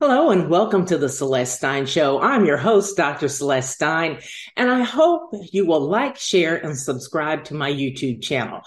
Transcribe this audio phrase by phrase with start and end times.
[0.00, 2.20] Hello and welcome to the Celeste Stein Show.
[2.20, 3.26] I'm your host, Dr.
[3.26, 4.20] Celeste Stein,
[4.56, 8.60] and I hope you will like, share, and subscribe to my YouTube channel.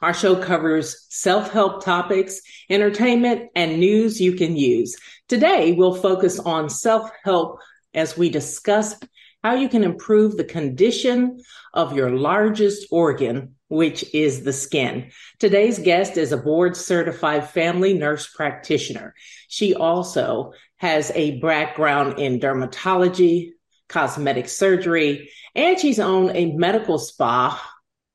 [0.00, 2.40] Our show covers self-help topics,
[2.70, 4.96] entertainment, and news you can use.
[5.28, 7.58] Today, we'll focus on self-help
[7.92, 8.94] as we discuss
[9.42, 11.40] how you can improve the condition
[11.72, 15.10] of your largest organ, which is the skin.
[15.38, 19.14] Today's guest is a board certified family nurse practitioner.
[19.48, 23.50] She also has a background in dermatology,
[23.88, 27.62] cosmetic surgery, and she's owned a medical spa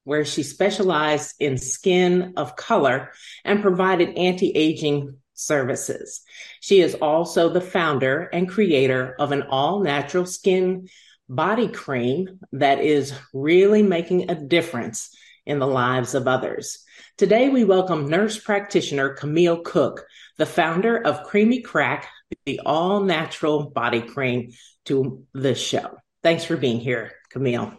[0.04, 3.12] where she specialized in skin of color
[3.46, 6.22] and provided anti-aging services.
[6.60, 10.90] She is also the founder and creator of an all natural skin
[11.36, 15.16] body cream that is really making a difference
[15.46, 16.84] in the lives of others.
[17.18, 20.06] Today, we welcome nurse practitioner Camille Cook,
[20.38, 22.10] the founder of Creamy Crack
[22.46, 24.52] the all natural body cream
[24.86, 25.98] to the show.
[26.22, 27.74] Thanks for being here, Camille.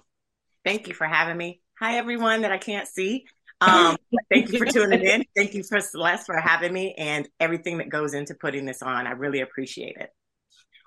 [0.65, 1.61] Thank you for having me.
[1.79, 3.27] Hi, everyone that I can't see.
[3.61, 3.97] Um,
[4.33, 5.25] thank you for tuning in.
[5.37, 9.07] Thank you for Celeste for having me and everything that goes into putting this on.
[9.07, 10.11] I really appreciate it.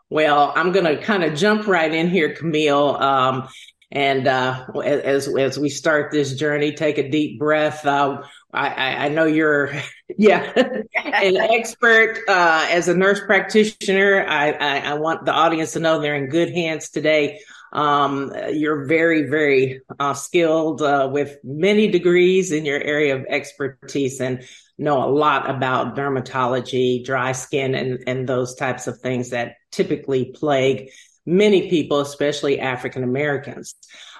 [0.09, 2.95] Well, I'm going to kind of jump right in here, Camille.
[2.95, 3.49] Um,
[3.91, 7.85] and uh, as as we start this journey, take a deep breath.
[7.85, 8.21] Uh,
[8.53, 9.71] I, I know you're,
[10.17, 14.25] yeah, an expert uh, as a nurse practitioner.
[14.27, 17.39] I, I, I, want the audience to know they're in good hands today.
[17.71, 24.19] Um, you're very, very uh, skilled uh, with many degrees in your area of expertise
[24.19, 24.43] and
[24.77, 30.25] know a lot about dermatology, dry skin, and, and those types of things that typically
[30.25, 30.89] plague
[31.25, 33.75] many people, especially African Americans.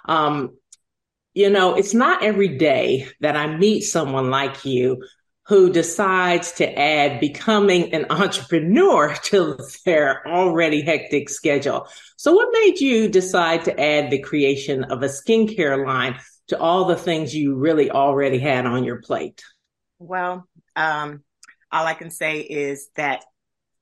[0.05, 0.57] Um,
[1.33, 5.03] you know, it's not every day that I meet someone like you
[5.47, 11.87] who decides to add becoming an entrepreneur to their already hectic schedule.
[12.17, 16.85] So what made you decide to add the creation of a skincare line to all
[16.85, 19.43] the things you really already had on your plate?
[19.99, 21.23] Well, um,
[21.71, 23.23] all I can say is that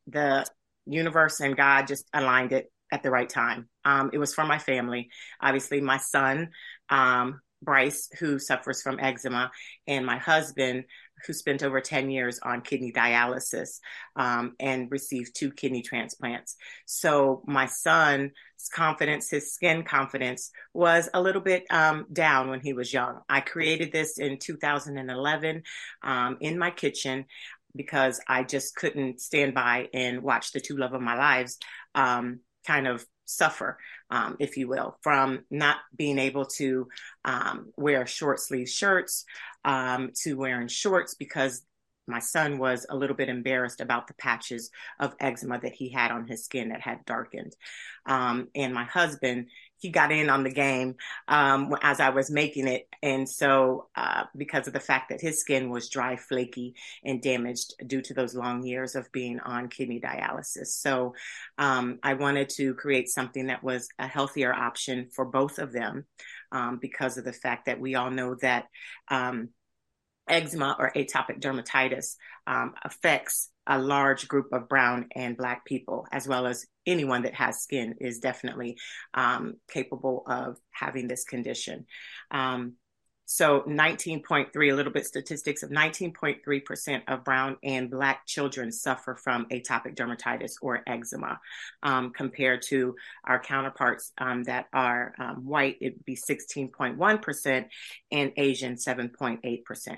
[0.07, 0.45] the
[0.85, 3.67] universe and God just aligned it at the right time.
[3.83, 5.09] Um, it was for my family.
[5.41, 6.49] Obviously, my son,
[6.89, 9.51] um, Bryce, who suffers from eczema,
[9.87, 10.85] and my husband,
[11.25, 13.79] who spent over 10 years on kidney dialysis
[14.15, 16.55] um, and received two kidney transplants.
[16.85, 18.31] So my son's
[18.73, 23.21] confidence, his skin confidence was a little bit um, down when he was young.
[23.29, 25.63] I created this in 2011
[26.03, 27.25] um, in my kitchen
[27.75, 31.57] because I just couldn't stand by and watch the two love of my lives
[31.93, 33.77] um, kind of suffer,
[34.09, 36.87] um, if you will, from not being able to
[37.23, 39.25] um, wear short sleeve shirts
[39.63, 41.63] um, to wearing shorts because
[42.07, 44.69] my son was a little bit embarrassed about the patches
[44.99, 47.55] of eczema that he had on his skin that had darkened.
[48.05, 49.47] Um, and my husband,
[49.85, 50.95] he got in on the game
[51.27, 52.87] um, as I was making it.
[53.03, 56.73] And so, uh, because of the fact that his skin was dry, flaky,
[57.03, 60.69] and damaged due to those long years of being on kidney dialysis.
[60.69, 61.13] So,
[61.59, 66.05] um, I wanted to create something that was a healthier option for both of them
[66.51, 68.65] um, because of the fact that we all know that
[69.09, 69.49] um,
[70.27, 72.15] eczema or atopic dermatitis
[72.47, 77.33] um, affects a large group of brown and black people, as well as anyone that
[77.33, 78.77] has skin is definitely
[79.13, 81.85] um, capable of having this condition.
[82.31, 82.73] Um,
[83.27, 89.47] so 19.3, a little bit statistics of 19.3% of brown and black children suffer from
[89.47, 91.39] atopic dermatitis or eczema,
[91.81, 97.65] um, compared to our counterparts um, that are um, white, it'd be 16.1%
[98.11, 99.97] and Asian 7.8%.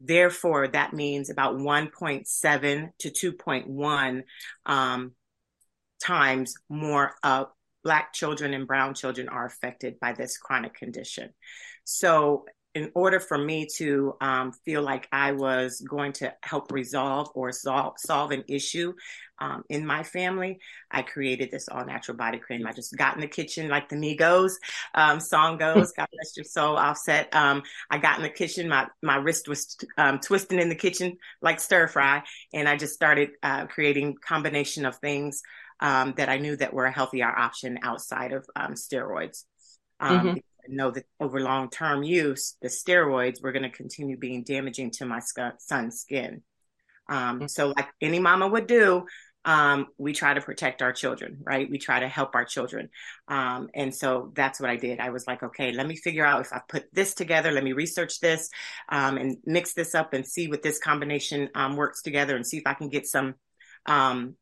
[0.00, 4.22] Therefore, that means about 1.7 to 2.1
[4.66, 5.12] um,
[6.02, 7.48] times more of
[7.84, 11.30] Black children and Brown children are affected by this chronic condition.
[11.84, 12.44] So,
[12.74, 17.50] in order for me to um, feel like I was going to help resolve or
[17.50, 18.92] solve, solve an issue
[19.40, 20.58] um, in my family,
[20.90, 22.66] I created this all natural body cream.
[22.66, 24.52] I just got in the kitchen like the Migos
[24.94, 27.34] um, song goes, God bless your soul, offset.
[27.34, 31.16] Um, I got in the kitchen, my, my wrist was um, twisting in the kitchen
[31.40, 32.22] like stir fry.
[32.52, 35.42] And I just started uh, creating combination of things
[35.80, 39.44] um, that I knew that were a healthier option outside of um, steroids.
[40.00, 40.38] Mm-hmm
[40.68, 45.06] know that over long term use, the steroids were going to continue being damaging to
[45.06, 45.20] my
[45.58, 46.42] son's skin.
[47.08, 47.46] Um, mm-hmm.
[47.46, 49.06] So, like any mama would do,
[49.44, 51.70] um, we try to protect our children, right?
[51.70, 52.90] We try to help our children.
[53.28, 55.00] Um, and so that's what I did.
[55.00, 57.72] I was like, okay, let me figure out if I put this together, let me
[57.72, 58.50] research this
[58.88, 62.58] um, and mix this up and see what this combination um, works together and see
[62.58, 63.34] if I can get some
[63.86, 64.34] um,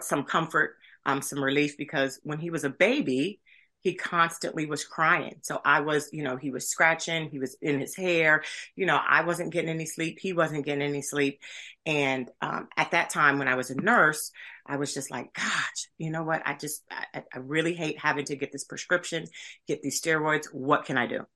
[0.00, 3.40] some comfort, um, some relief because when he was a baby,
[3.84, 5.36] he constantly was crying.
[5.42, 8.42] So I was, you know, he was scratching, he was in his hair.
[8.74, 10.18] You know, I wasn't getting any sleep.
[10.18, 11.40] He wasn't getting any sleep.
[11.84, 14.32] And um, at that time, when I was a nurse,
[14.66, 16.40] I was just like, gosh, you know what?
[16.46, 19.26] I just, I, I really hate having to get this prescription,
[19.68, 20.46] get these steroids.
[20.50, 21.26] What can I do?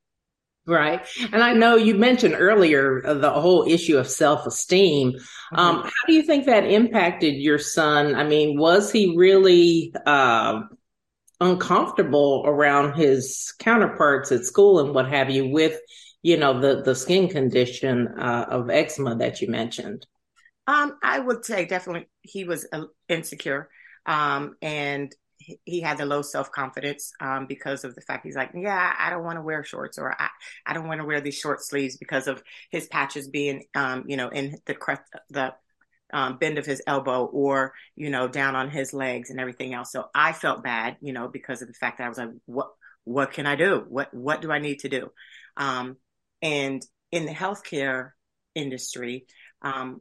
[0.67, 1.07] Right.
[1.33, 5.13] And I know you mentioned earlier uh, the whole issue of self esteem.
[5.13, 5.59] Mm-hmm.
[5.59, 8.15] Um, how do you think that impacted your son?
[8.15, 10.63] I mean, was he really uh,
[11.41, 15.79] uncomfortable around his counterparts at school and what have you with,
[16.23, 20.07] you know, the, the skin condition uh, of eczema that you mentioned?
[20.67, 23.69] Um, I would say definitely he was uh, insecure.
[24.05, 25.15] Um, and
[25.65, 29.11] he had the low self confidence um, because of the fact he's like, yeah, I
[29.11, 30.29] don't want to wear shorts or I,
[30.67, 34.17] I don't want to wear these short sleeves because of his patches being, um, you
[34.17, 35.55] know, in the crest, the
[36.13, 39.93] um, bend of his elbow or, you know, down on his legs and everything else.
[39.93, 42.69] So I felt bad, you know, because of the fact that I was like, what,
[43.05, 43.85] what can I do?
[43.89, 45.11] What, what do I need to do?
[45.57, 45.97] Um,
[46.43, 48.11] and in the healthcare
[48.55, 49.27] industry,
[49.63, 50.01] um,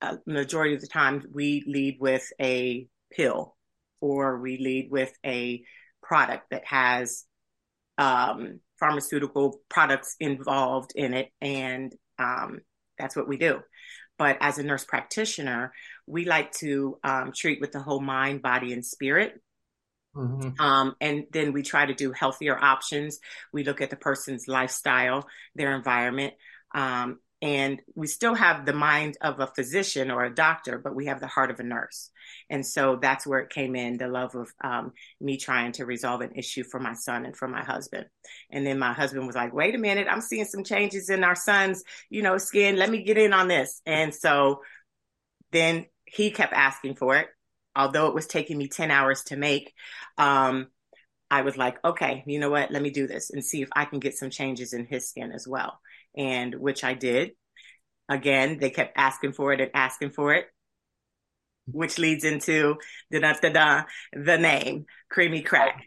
[0.00, 3.56] a majority of the time we lead with a pill
[4.00, 5.62] or we lead with a
[6.02, 7.24] product that has
[7.98, 12.60] um, pharmaceutical products involved in it, and um,
[12.98, 13.60] that's what we do.
[14.20, 15.72] But as a nurse practitioner,
[16.06, 19.40] we like to um, treat with the whole mind, body, and spirit.
[20.14, 20.60] Mm-hmm.
[20.60, 23.18] Um, and then we try to do healthier options.
[23.50, 26.34] We look at the person's lifestyle, their environment,
[26.74, 31.06] um, and we still have the mind of a physician or a doctor, but we
[31.06, 32.10] have the heart of a nurse.
[32.50, 36.20] And so that's where it came in the love of um, me trying to resolve
[36.20, 38.06] an issue for my son and for my husband.
[38.50, 41.34] And then my husband was like, wait a minute, I'm seeing some changes in our
[41.34, 42.76] son's, you know, skin.
[42.76, 43.80] Let me get in on this.
[43.86, 44.60] And so
[45.50, 47.28] then he kept asking for it,
[47.74, 49.72] although it was taking me 10 hours to make.
[50.18, 50.66] Um,
[51.30, 52.70] I was like, okay, you know what?
[52.70, 55.32] Let me do this and see if I can get some changes in his skin
[55.32, 55.78] as well
[56.16, 57.32] and which I did.
[58.08, 60.46] Again, they kept asking for it and asking for it,
[61.66, 62.76] which leads into
[63.10, 65.84] the name Creamy Crack.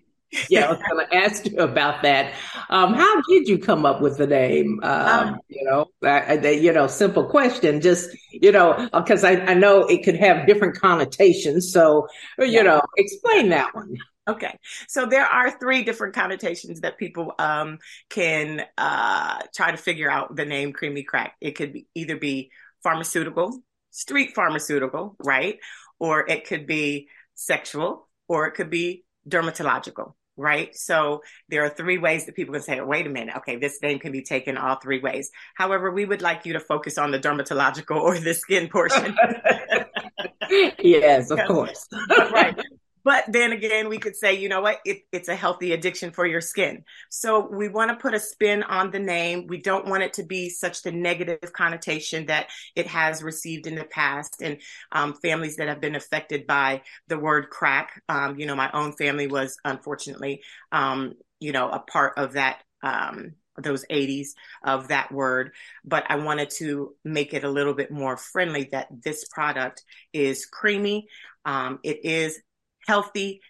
[0.50, 2.34] yeah, I was going to ask you about that.
[2.70, 4.80] Um, how did you come up with the name?
[4.82, 7.82] Um, um, you know, I, I, you know, simple question.
[7.82, 11.72] Just you know, because I, I know it could have different connotations.
[11.72, 12.08] So
[12.40, 12.62] you yeah.
[12.64, 13.98] know, explain that one.
[14.26, 17.80] Okay, so there are three different connotations that people um,
[18.10, 21.36] can uh, try to figure out the name creamy crack.
[21.42, 22.50] It could be either be
[22.84, 23.62] pharmaceutical,
[23.92, 25.60] street pharmaceutical, right?
[26.00, 30.74] Or it could be sexual, or it could be dermatological, right?
[30.74, 34.00] So there are three ways that people can say, wait a minute, okay, this name
[34.00, 35.32] can be taken all three ways.
[35.56, 39.18] However, we would like you to focus on the dermatological or the skin portion.
[40.80, 41.88] yes, of course.
[42.10, 42.58] right.
[43.04, 44.80] But then again, we could say, you know what?
[44.86, 46.84] It, it's a healthy addiction for your skin.
[47.10, 49.48] So we want to put a spin on the name.
[49.48, 53.76] We don't want it to be such the negative connotation that it has received in
[53.76, 54.58] the past and
[54.92, 58.02] um, families that have been affected by the word crack.
[58.08, 60.42] Um, you know, my own family was unfortunately,
[60.72, 64.30] um, you know, a part of that um, those 80s
[64.64, 65.52] of that word,
[65.86, 70.46] but I wanted to make it a little bit more friendly that this product is
[70.46, 71.08] creamy.
[71.46, 72.40] Um, it is
[72.88, 73.42] healthy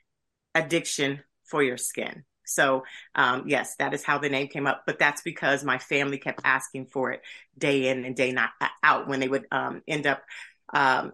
[0.56, 2.24] addiction for your skin.
[2.46, 2.84] So,
[3.16, 4.84] um, yes, that is how the name came up.
[4.86, 7.22] But that's because my family kept asking for it
[7.58, 10.24] day in and day not uh, out when they would um, end up
[10.74, 11.14] um,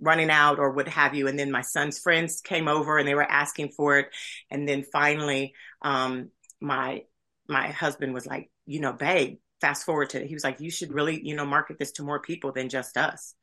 [0.00, 1.28] running out or what have you.
[1.28, 4.08] And then my son's friends came over and they were asking for it.
[4.50, 6.30] And then finally, um,
[6.60, 7.02] my
[7.48, 10.92] my husband was like, you know, babe, fast forward to he was like, you should
[10.92, 13.34] really, you know, market this to more people than just us.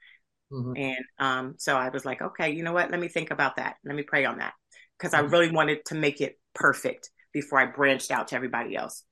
[0.52, 0.74] Mm-hmm.
[0.78, 2.92] And um, so I was like, okay, you know what?
[2.92, 3.76] Let me think about that.
[3.84, 4.54] Let me pray on that
[4.98, 5.32] because I mm-hmm.
[5.32, 9.04] really wanted to make it perfect before I branched out to everybody else.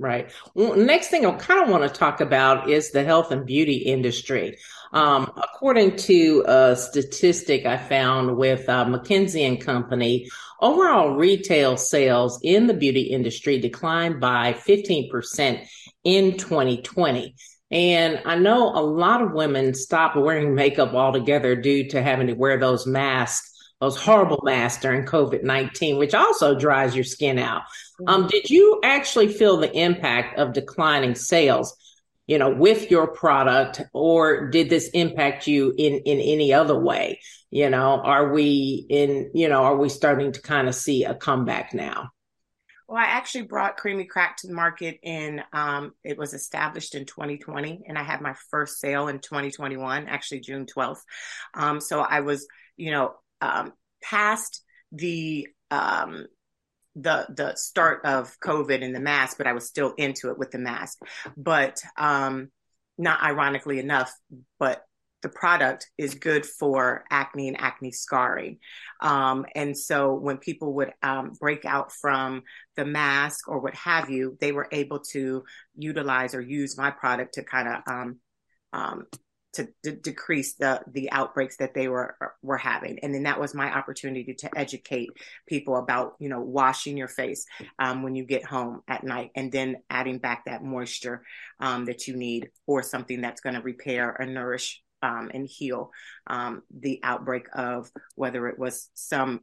[0.00, 0.32] Right.
[0.54, 3.76] Well, next thing I kind of want to talk about is the health and beauty
[3.76, 4.56] industry.
[4.94, 12.40] Um, according to a statistic I found with uh, McKinsey and Company, overall retail sales
[12.42, 15.66] in the beauty industry declined by 15%
[16.04, 17.34] in 2020.
[17.70, 22.32] And I know a lot of women stop wearing makeup altogether due to having to
[22.32, 23.48] wear those masks,
[23.80, 27.62] those horrible masks during COVID 19, which also dries your skin out.
[28.00, 28.08] Mm-hmm.
[28.08, 31.76] Um, did you actually feel the impact of declining sales?
[32.26, 37.20] You know, with your product, or did this impact you in in any other way?
[37.50, 39.32] You know, are we in?
[39.34, 42.10] You know, are we starting to kind of see a comeback now?
[42.90, 47.06] Well, I actually brought Creamy Crack to the market in, um, it was established in
[47.06, 51.02] 2020, and I had my first sale in 2021, actually June 12th.
[51.54, 52.46] Um, so I was
[52.80, 56.26] you know, um, past the um,
[56.96, 60.50] the the start of COVID and the mask, but I was still into it with
[60.50, 60.98] the mask.
[61.36, 62.48] But um,
[62.96, 64.12] not ironically enough,
[64.58, 64.82] but
[65.22, 68.58] the product is good for acne and acne scarring.
[69.00, 72.42] Um, and so when people would um, break out from
[72.76, 75.44] the mask or what have you, they were able to
[75.76, 78.16] utilize or use my product to kind of um,
[78.72, 79.06] um
[79.52, 83.54] to d- decrease the the outbreaks that they were were having and then that was
[83.54, 85.10] my opportunity to educate
[85.46, 87.44] people about you know washing your face
[87.78, 91.22] um, when you get home at night and then adding back that moisture
[91.58, 95.90] um, that you need or something that's going to repair or nourish um, and heal
[96.26, 99.40] um, the outbreak of whether it was some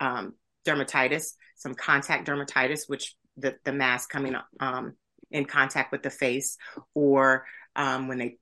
[0.00, 0.34] um,
[0.66, 4.94] dermatitis some contact dermatitis which the, the mask coming um,
[5.30, 6.56] in contact with the face
[6.94, 7.44] or
[7.74, 8.38] when they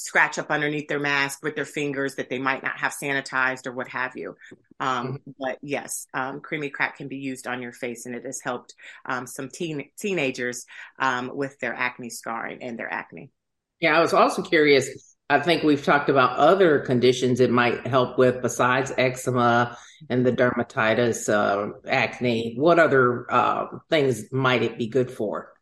[0.00, 3.72] scratch up underneath their mask with their fingers that they might not have sanitized or
[3.72, 4.34] what have you.
[4.78, 5.30] Um, mm-hmm.
[5.38, 8.74] But yes, um, creamy crack can be used on your face, and it has helped
[9.04, 10.64] um, some teen teenagers
[10.98, 13.30] um, with their acne scarring and their acne.
[13.78, 15.09] Yeah, I was also curious.
[15.30, 20.32] I think we've talked about other conditions it might help with besides eczema and the
[20.32, 22.54] dermatitis, uh, acne.
[22.56, 25.52] What other uh, things might it be good for?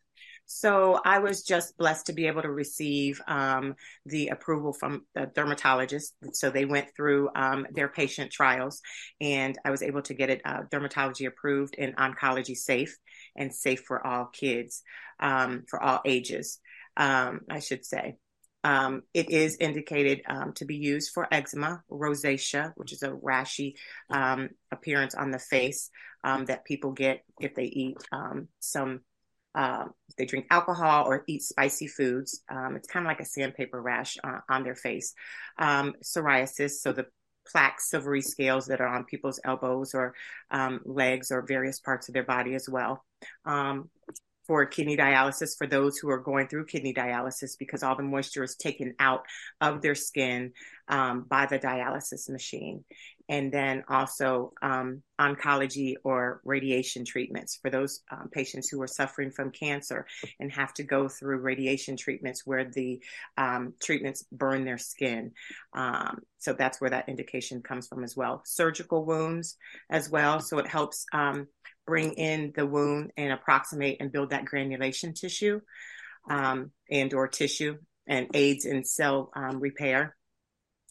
[0.47, 3.75] So I was just blessed to be able to receive um,
[4.07, 6.15] the approval from the dermatologist.
[6.31, 8.81] So they went through um, their patient trials,
[9.21, 12.97] and I was able to get it uh, dermatology approved and oncology safe
[13.35, 14.81] and safe for all kids,
[15.19, 16.57] um, for all ages,
[16.97, 18.17] um, I should say.
[18.63, 23.75] Um, it is indicated um, to be used for eczema, rosacea, which is a rashy
[24.71, 25.89] appearance on the face
[26.23, 27.97] that people get if they eat
[28.59, 29.01] some
[29.55, 32.41] um, if they drink alcohol or eat spicy foods.
[32.49, 35.13] Um, it's kind of like a sandpaper rash uh, on their face.
[35.57, 37.07] Um, psoriasis, so the
[37.47, 40.13] plaque silvery scales that are on people's elbows or
[40.51, 43.03] um, legs or various parts of their body as well.
[44.49, 48.43] For kidney dialysis for those who are going through kidney dialysis because all the moisture
[48.43, 49.27] is taken out
[49.61, 50.53] of their skin
[50.87, 52.83] um, by the dialysis machine.
[53.29, 59.29] And then also um, oncology or radiation treatments for those um, patients who are suffering
[59.29, 60.07] from cancer
[60.39, 62.99] and have to go through radiation treatments where the
[63.37, 65.31] um, treatments burn their skin.
[65.73, 68.41] Um, so that's where that indication comes from as well.
[68.45, 69.57] Surgical wounds
[69.91, 70.39] as well.
[70.39, 71.47] So it helps um,
[71.85, 75.61] bring in the wound and approximate and build that granulation tissue
[76.29, 80.15] um, and or tissue and aids in cell repair.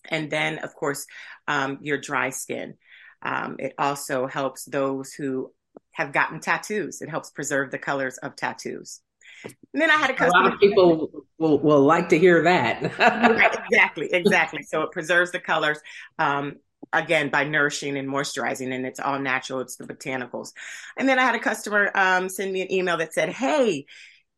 [0.09, 1.07] And then, of course,
[1.47, 2.75] um, your dry skin.
[3.23, 5.53] Um, it also helps those who
[5.93, 7.03] have gotten tattoos.
[7.03, 9.01] It helps preserve the colors of tattoos.
[9.45, 12.99] And then I had a, a lot of people will, will like to hear that.
[12.99, 14.63] right, exactly, exactly.
[14.63, 15.79] So it preserves the colors.
[16.19, 16.57] Um,
[16.93, 20.53] again by nourishing and moisturizing and it's all natural it's the botanicals
[20.97, 23.85] and then i had a customer um, send me an email that said hey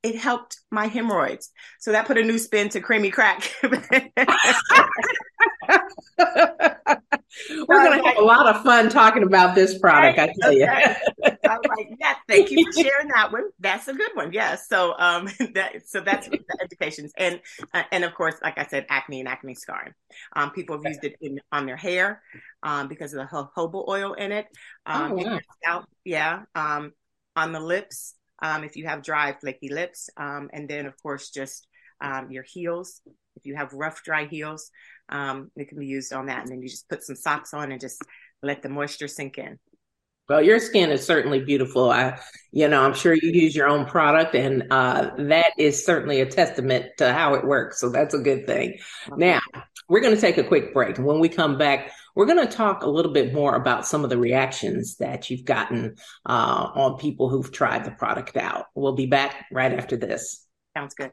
[0.03, 3.53] it helped my hemorrhoids so that put a new spin to creamy crack
[7.49, 10.67] We're going to have a lot of fun talking about this product, I tell you.
[10.67, 13.51] I'm like, yeah, thank you for sharing that one.
[13.61, 14.33] That's a good one.
[14.33, 14.69] Yes.
[14.69, 17.13] So, um, that, so that's the educations.
[17.17, 17.41] And,
[17.73, 19.95] uh, and of course, like I said, acne and acne scarring.
[20.35, 22.23] Um, people have used it in, on their hair,
[22.63, 24.47] um, because of the jojoba oil in it.
[24.87, 25.85] Um, oh, wow.
[26.05, 26.43] yeah.
[26.55, 26.93] Um,
[27.37, 30.11] on the lips, um, if you have dry, flaky lips.
[30.17, 31.67] Um, and then, of course, just,
[32.01, 33.01] um, your heels.
[33.37, 34.71] If you have rough, dry heels,
[35.11, 36.43] um, it can be used on that.
[36.43, 38.03] And then you just put some socks on and just
[38.43, 39.59] let the moisture sink in.
[40.29, 41.91] Well, your skin is certainly beautiful.
[41.91, 42.21] I,
[42.53, 46.27] you know, I'm sure you use your own product, and uh, that is certainly a
[46.27, 47.81] testament to how it works.
[47.81, 48.79] So that's a good thing.
[49.17, 49.41] Now,
[49.89, 50.99] we're going to take a quick break.
[50.99, 54.11] When we come back, we're going to talk a little bit more about some of
[54.11, 58.67] the reactions that you've gotten uh, on people who've tried the product out.
[58.77, 60.47] We'll be back right after this.
[60.77, 61.11] Sounds good.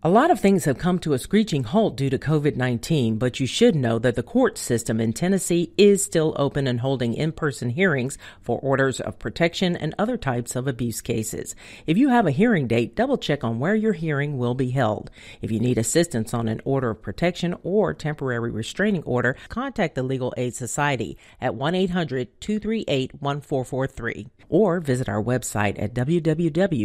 [0.00, 3.40] A lot of things have come to a screeching halt due to COVID 19, but
[3.40, 7.32] you should know that the court system in Tennessee is still open and holding in
[7.32, 11.56] person hearings for orders of protection and other types of abuse cases.
[11.84, 15.10] If you have a hearing date, double check on where your hearing will be held.
[15.42, 20.04] If you need assistance on an order of protection or temporary restraining order, contact the
[20.04, 26.84] Legal Aid Society at 1 800 238 1443 or visit our website at www.las.org.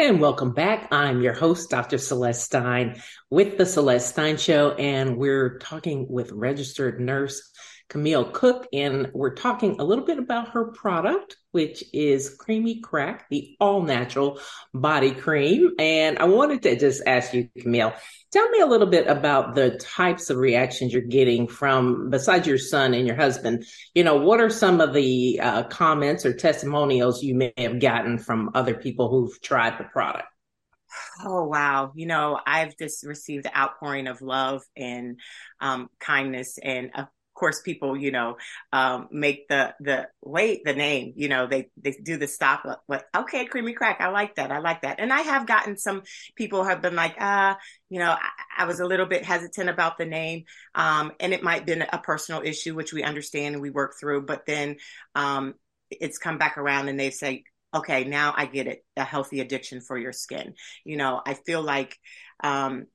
[0.00, 0.86] And welcome back.
[0.92, 1.98] I'm your host, Dr.
[1.98, 7.50] Celeste Stein with The Celeste Stein Show, and we're talking with registered nurse
[7.88, 13.26] Camille Cook, and we're talking a little bit about her product, which is Creamy Crack,
[13.30, 14.40] the all natural
[14.74, 15.72] body cream.
[15.78, 17.94] And I wanted to just ask you, Camille,
[18.30, 22.58] tell me a little bit about the types of reactions you're getting from, besides your
[22.58, 23.64] son and your husband,
[23.94, 28.18] you know, what are some of the uh, comments or testimonials you may have gotten
[28.18, 30.28] from other people who've tried the product?
[31.22, 31.92] Oh wow!
[31.94, 35.20] You know, I've just received outpouring of love and
[35.60, 36.90] um, kindness, and
[37.38, 38.36] course people you know
[38.72, 43.04] um, make the the wait the name you know they they do the stop like
[43.16, 44.98] okay creamy crack i like that i like that.
[44.98, 46.02] And i have gotten some
[46.34, 47.54] people have been like ah uh,
[47.88, 51.42] you know I, I, was a little bit hesitant about the name um, and it
[51.42, 54.76] might have been a personal issue which we understand and we work through but then
[55.14, 55.54] um,
[55.90, 59.80] it's come back around and they say okay now i get it a healthy addiction
[59.80, 60.54] for your skin.
[60.84, 61.96] You know i feel like
[62.42, 62.86] um,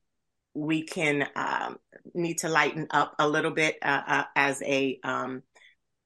[0.54, 1.78] we can um,
[2.14, 5.44] need to lighten up a little bit uh, uh, as a um,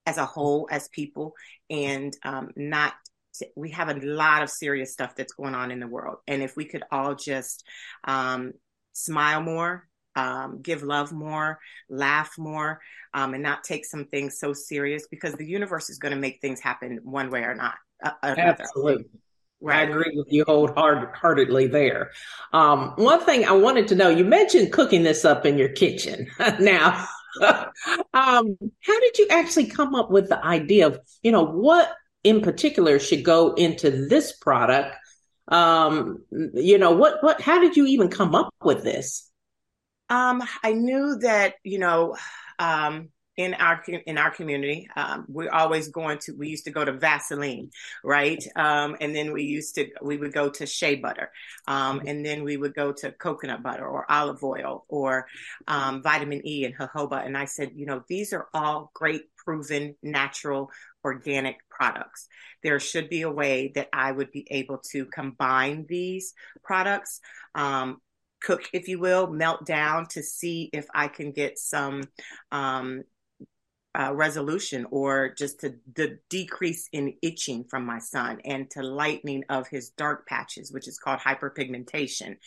[0.06, 1.34] as a whole as people
[1.70, 2.94] and um, not
[3.56, 6.18] we have a lot of serious stuff that's going on in the world.
[6.28, 7.64] And if we could all just
[8.04, 8.54] um,
[8.94, 9.88] smile more
[10.18, 12.82] um, give love more laugh more
[13.14, 16.42] um, and not take some things so serious because the universe is going to make
[16.42, 19.06] things happen one way or not uh, absolutely
[19.60, 19.80] Right.
[19.80, 22.12] I agree with you wholeheartedly there.
[22.54, 26.28] Um, one thing I wanted to know, you mentioned cooking this up in your kitchen.
[26.60, 27.08] now,
[27.42, 31.92] um, how did you actually come up with the idea of, you know, what
[32.24, 34.96] in particular should go into this product?
[35.48, 36.24] Um,
[36.54, 39.28] you know, what, what, how did you even come up with this?
[40.10, 42.16] Um, I knew that, you know,
[42.60, 44.90] um, in our in our community.
[44.96, 46.34] Um, we're always going to.
[46.34, 47.70] We used to go to Vaseline,
[48.04, 48.44] right?
[48.56, 51.32] Um, and then we used to we would go to shea butter,
[51.68, 55.28] um, and then we would go to coconut butter or olive oil or
[55.68, 57.26] um, vitamin E and jojoba.
[57.26, 60.72] And I said, you know, these are all great, proven, natural,
[61.06, 62.28] organic products.
[62.64, 67.22] There should be a way that I would be able to combine these products
[67.54, 68.02] um,
[68.42, 72.04] cook, if you will, melt down to see if I can get some
[72.52, 73.04] um,
[73.96, 79.44] uh, resolution or just to the decrease in itching from my son and to lightening
[79.50, 82.38] of his dark patches, which is called hyperpigmentation.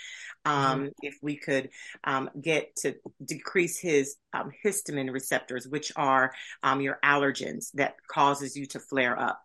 [0.44, 0.87] Um, mm-hmm.
[1.03, 1.70] If we could
[2.05, 8.57] um, get to decrease his um, histamine receptors, which are um, your allergens that causes
[8.57, 9.42] you to flare up.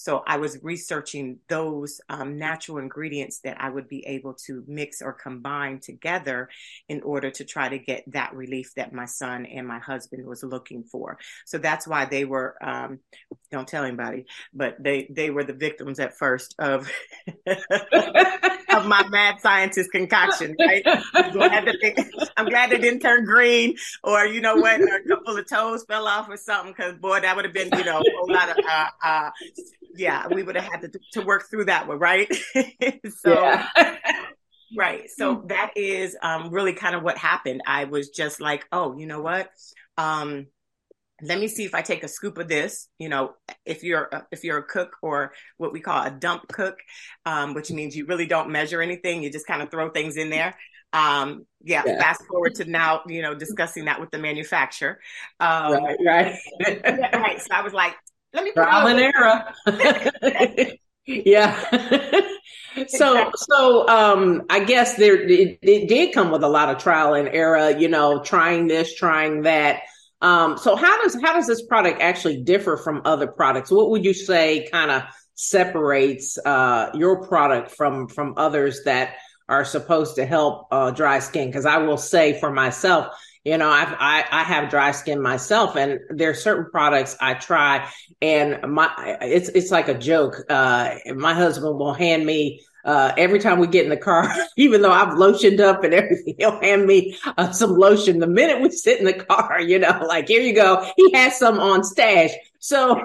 [0.00, 5.02] So I was researching those um, natural ingredients that I would be able to mix
[5.02, 6.48] or combine together
[6.88, 10.44] in order to try to get that relief that my son and my husband was
[10.44, 11.18] looking for.
[11.46, 13.00] So that's why they were, um,
[13.50, 16.88] don't tell anybody, but they, they were the victims at first of,
[18.70, 20.82] of my mad scientist concoction, right?
[21.14, 21.94] I'm glad, that they,
[22.36, 26.06] I'm glad they didn't turn green or, you know what, a couple of toes fell
[26.06, 26.74] off or something.
[26.74, 29.30] Cause boy, that would have been, you know, a whole lot of, uh, uh,
[29.96, 32.32] yeah, we would have had to, to work through that one, right?
[33.20, 33.60] so,
[34.76, 35.08] right.
[35.10, 35.46] So hmm.
[35.48, 37.62] that is um, really kind of what happened.
[37.66, 39.50] I was just like, oh, you know what?
[39.96, 40.46] Um,
[41.22, 42.88] let me see if I take a scoop of this.
[42.98, 46.48] You know, if you're a, if you're a cook or what we call a dump
[46.48, 46.78] cook,
[47.26, 50.30] um, which means you really don't measure anything, you just kind of throw things in
[50.30, 50.54] there.
[50.92, 55.00] Um, yeah, yeah, Fast forward to now, you know, discussing that with the manufacturer.
[55.38, 56.38] Um, right, right.
[56.60, 57.40] yeah, right.
[57.40, 57.94] So I was like,
[58.32, 59.52] let me trial and error.
[61.06, 62.20] yeah.
[62.88, 67.14] so so um I guess there it, it, did come with a lot of trial
[67.14, 69.80] and error, you know, trying this, trying that.
[70.20, 73.70] Um so how does how does this product actually differ from other products?
[73.70, 75.02] What would you say kind of
[75.34, 79.14] separates uh your product from from others that
[79.48, 81.48] are supposed to help uh dry skin?
[81.48, 85.76] Because I will say for myself, you know, I've, I, I have dry skin myself
[85.76, 87.88] and there are certain products I try
[88.20, 88.90] and my,
[89.22, 90.36] it's, it's like a joke.
[90.50, 94.82] Uh, my husband will hand me uh, every time we get in the car, even
[94.82, 98.70] though I've lotioned up and everything, he'll hand me uh, some lotion the minute we
[98.70, 100.90] sit in the car, you know, like, here you go.
[100.96, 102.30] He has some on stash.
[102.60, 103.00] So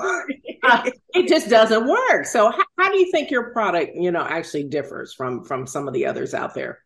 [0.64, 2.26] uh, it just doesn't work.
[2.26, 5.88] So how, how do you think your product, you know, actually differs from, from some
[5.88, 6.80] of the others out there?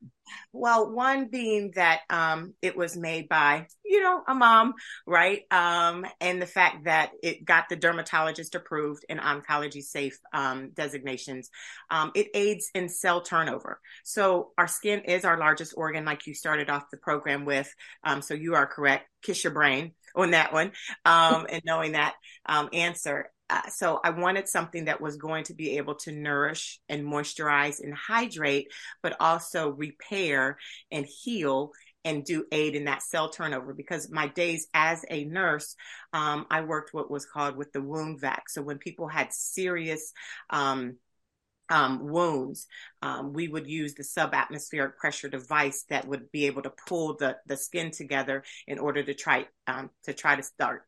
[0.52, 4.74] Well, one being that um, it was made by, you know, a mom,
[5.06, 5.44] right?
[5.52, 11.50] Um, and the fact that it got the dermatologist approved and oncology safe um, designations.
[11.90, 13.80] Um, it aids in cell turnover.
[14.04, 17.74] So our skin is our largest organ, like you started off the program with.
[18.04, 19.08] Um, so you are correct.
[19.22, 20.72] Kiss your brain on that one
[21.06, 22.16] um, and knowing that
[22.48, 27.06] answer uh, so I wanted something that was going to be able to nourish and
[27.06, 30.58] moisturize and hydrate, but also repair
[30.92, 31.72] and heal
[32.04, 33.74] and do aid in that cell turnover.
[33.74, 35.76] Because my days as a nurse
[36.14, 38.50] um, i worked what was called with the wound vac.
[38.50, 40.14] So when people had serious
[40.50, 40.98] um,
[41.70, 42.68] um, wounds,
[43.02, 47.38] um, we would use the subatmospheric pressure device that would be able to pull the,
[47.46, 50.87] the skin together in order to try um, to try to start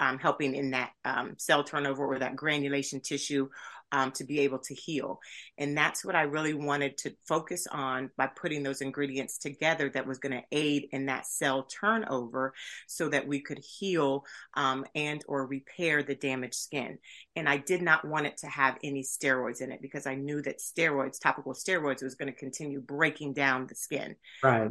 [0.00, 3.48] um, helping in that um, cell turnover or that granulation tissue
[3.92, 5.20] um, to be able to heal.
[5.58, 10.06] And that's what I really wanted to focus on by putting those ingredients together that
[10.06, 12.52] was going to aid in that cell turnover
[12.86, 16.98] so that we could heal um, and or repair the damaged skin.
[17.36, 20.42] And I did not want it to have any steroids in it because I knew
[20.42, 24.16] that steroids, topical steroids, was going to continue breaking down the skin.
[24.42, 24.70] Right.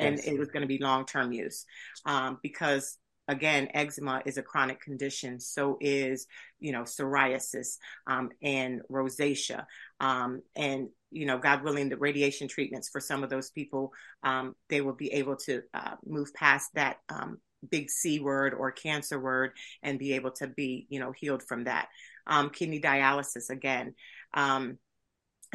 [0.00, 0.26] And yes.
[0.26, 1.66] it was going to be long term use
[2.06, 2.98] um, because
[3.28, 5.38] again, eczema is a chronic condition.
[5.38, 6.26] So is,
[6.58, 9.66] you know, psoriasis um, and rosacea.
[10.00, 14.56] Um, and, you know, God willing, the radiation treatments for some of those people, um,
[14.68, 17.38] they will be able to uh, move past that um,
[17.70, 21.64] big C word or cancer word and be able to be, you know, healed from
[21.64, 21.88] that.
[22.26, 23.94] Um, kidney dialysis again.
[24.34, 24.78] Um,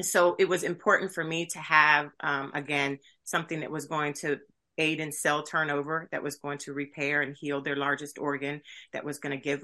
[0.02, 4.40] so it was important for me to have, again, something that was going to
[4.78, 9.06] aid in cell turnover that was going to repair and heal their largest organ that
[9.06, 9.64] was going to give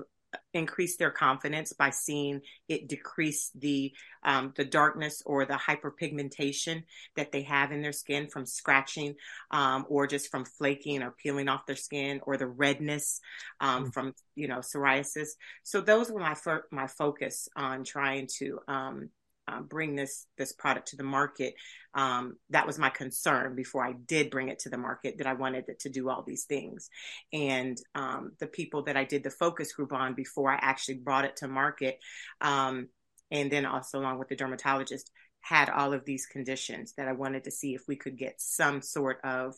[0.54, 3.92] increase their confidence by seeing it decrease the
[4.24, 6.84] um, the darkness or the hyperpigmentation
[7.16, 9.16] that they have in their skin from scratching
[9.52, 13.22] um, or just from flaking or peeling off their skin or the redness
[13.60, 13.92] um, mm-hmm.
[13.92, 15.30] from you know psoriasis
[15.64, 19.10] so those were my fo- my focus on trying to um,
[19.50, 21.56] uh, bring this this product to the market.
[21.94, 25.18] Um, that was my concern before I did bring it to the market.
[25.18, 26.90] That I wanted it to do all these things,
[27.34, 31.26] and um, the people that I did the focus group on before I actually brought
[31.26, 32.00] it to market,
[32.42, 32.88] um,
[33.32, 37.46] and then also along with the dermatologist had all of these conditions that I wanted
[37.46, 39.56] to see if we could get some sort of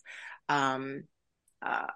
[0.47, 1.03] um,
[1.61, 1.87] uh,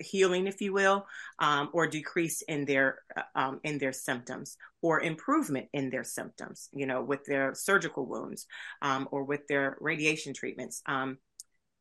[0.00, 1.06] healing, if you will,
[1.38, 6.68] um, or decrease in their uh, um, in their symptoms, or improvement in their symptoms.
[6.72, 8.46] You know, with their surgical wounds
[8.82, 10.82] um, or with their radiation treatments.
[10.86, 11.18] Um,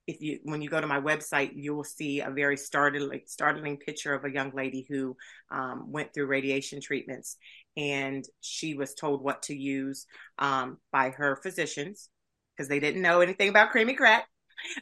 [0.08, 3.78] if you when you go to my website, you will see a very startling startling
[3.78, 5.16] picture of a young lady who
[5.52, 7.38] um, went through radiation treatments,
[7.78, 10.08] and she was told what to use
[10.40, 12.10] um, by her physicians
[12.56, 14.28] because they didn't know anything about creamy crack.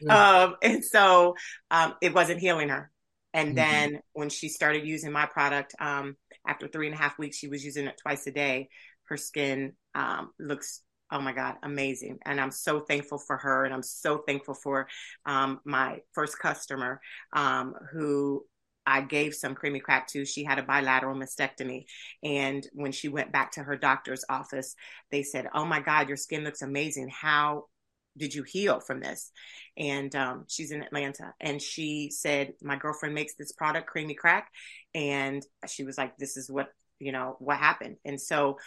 [0.02, 0.12] Mm.
[0.12, 1.36] Um, and so
[1.70, 2.90] um, it wasn't healing her.
[3.34, 3.56] And mm-hmm.
[3.56, 6.16] then when she started using my product, um,
[6.48, 8.70] after three and a half weeks, she was using it twice a day.
[9.10, 12.20] Her skin um, looks, oh my God, amazing.
[12.26, 13.66] And I'm so thankful for her.
[13.66, 14.88] And I'm so thankful for
[15.26, 17.02] um, my first customer
[17.34, 18.44] um, who
[18.86, 20.26] I gave some creamy crack to.
[20.26, 21.86] She had a bilateral mastectomy.
[22.24, 24.76] And when she went back to her doctor's office,
[25.12, 27.10] they said, Oh my God, your skin looks amazing.
[27.10, 27.66] How
[28.18, 29.32] did you heal from this?
[29.78, 31.34] And um, she's in Atlanta.
[31.40, 34.52] And she said, My girlfriend makes this product, Creamy Crack.
[34.94, 37.98] And she was like, This is what, you know, what happened.
[38.04, 38.58] And so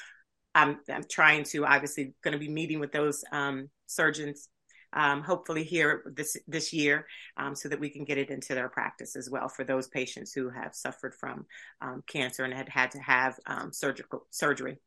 [0.55, 4.49] I'm, I'm trying to obviously going to be meeting with those um, surgeons.
[4.93, 8.69] Um, hopefully here this this year, um, so that we can get it into their
[8.69, 11.47] practice as well for those patients who have suffered from
[11.81, 14.79] um, cancer and had had to have um, surgical surgery.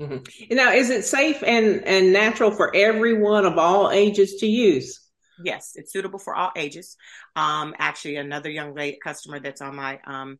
[0.00, 0.54] Mm-hmm.
[0.56, 5.00] Now, is it safe and, and natural for everyone of all ages to use?
[5.42, 6.96] Yes, it's suitable for all ages.
[7.36, 10.38] Um, actually, another young lady customer that's on my um,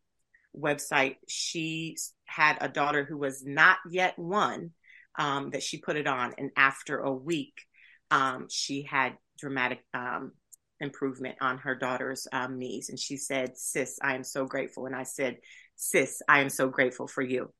[0.57, 4.71] website, she had a daughter who was not yet one
[5.17, 7.53] um, that she put it on, and after a week,
[8.11, 10.31] um, she had dramatic um,
[10.79, 14.95] improvement on her daughter's um, knees, and she said, "Sis, I am so grateful." And
[14.95, 15.37] I said,
[15.75, 17.53] "Sis, I am so grateful for you."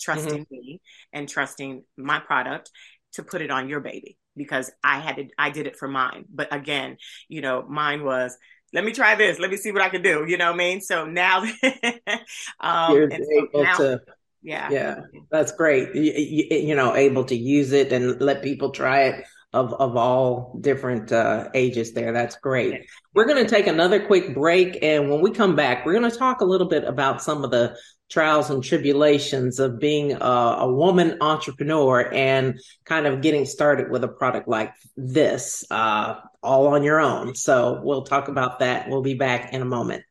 [0.00, 0.54] Trusting mm-hmm.
[0.54, 0.80] me
[1.12, 2.70] and trusting my product
[3.14, 6.24] to put it on your baby because I had to, I did it for mine.
[6.32, 6.96] But again,
[7.28, 8.36] you know, mine was,
[8.72, 9.38] let me try this.
[9.38, 10.24] Let me see what I can do.
[10.26, 10.80] You know what I mean?
[10.80, 11.38] So now,
[12.60, 14.00] um, You're able now, to,
[14.42, 15.94] yeah, yeah, that's great.
[15.94, 19.24] You, you, you, know, able to use it and let people try it
[19.54, 22.12] of, of all different uh, ages there.
[22.12, 22.86] That's great.
[23.14, 24.78] We're going to take another quick break.
[24.82, 27.50] And when we come back, we're going to talk a little bit about some of
[27.50, 27.76] the
[28.10, 34.04] trials and tribulations of being a, a, woman entrepreneur and kind of getting started with
[34.04, 37.34] a product like this, uh, all on your own.
[37.34, 38.88] So we'll talk about that.
[38.88, 40.04] We'll be back in a moment.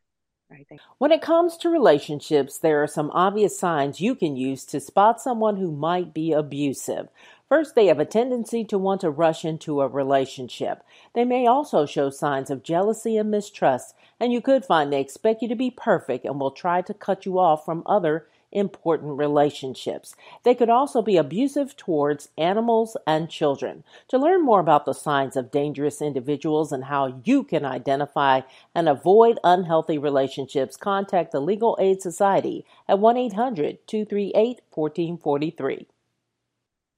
[0.98, 5.20] When it comes to relationships, there are some obvious signs you can use to spot
[5.20, 7.08] someone who might be abusive.
[7.54, 10.82] First, they have a tendency to want to rush into a relationship.
[11.12, 15.40] They may also show signs of jealousy and mistrust, and you could find they expect
[15.40, 20.16] you to be perfect and will try to cut you off from other important relationships.
[20.42, 23.84] They could also be abusive towards animals and children.
[24.08, 28.40] To learn more about the signs of dangerous individuals and how you can identify
[28.74, 35.86] and avoid unhealthy relationships, contact the Legal Aid Society at 1 800 238 1443.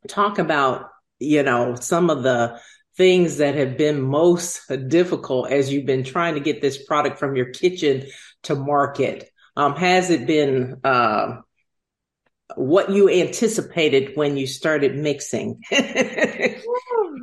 [0.08, 0.88] talk about,
[1.20, 2.58] you know, some of the
[3.00, 7.34] things that have been most difficult as you've been trying to get this product from
[7.34, 8.04] your kitchen
[8.42, 9.30] to market?
[9.56, 11.38] Um, has it been uh,
[12.56, 15.62] what you anticipated when you started mixing?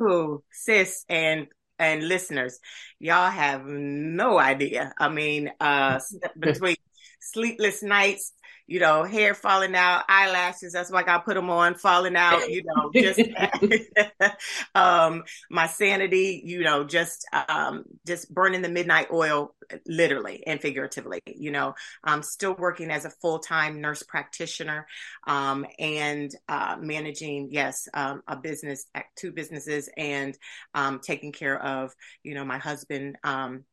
[0.02, 1.46] Ooh, sis and
[1.78, 2.58] and listeners,
[2.98, 4.92] y'all have no idea.
[4.98, 6.00] I mean, uh,
[6.40, 6.74] between
[7.20, 8.32] sleepless nights,
[8.66, 10.74] you know, hair falling out, eyelashes.
[10.74, 13.18] That's why I got put them on, falling out, you know, just,
[14.74, 19.54] um, my sanity, you know, just, um, just burning the midnight oil,
[19.86, 24.86] literally and figuratively, you know, I'm still working as a full-time nurse practitioner,
[25.26, 28.84] um, and, uh, managing, yes, um, a business,
[29.16, 30.36] two businesses and,
[30.74, 33.64] um, taking care of, you know, my husband, um,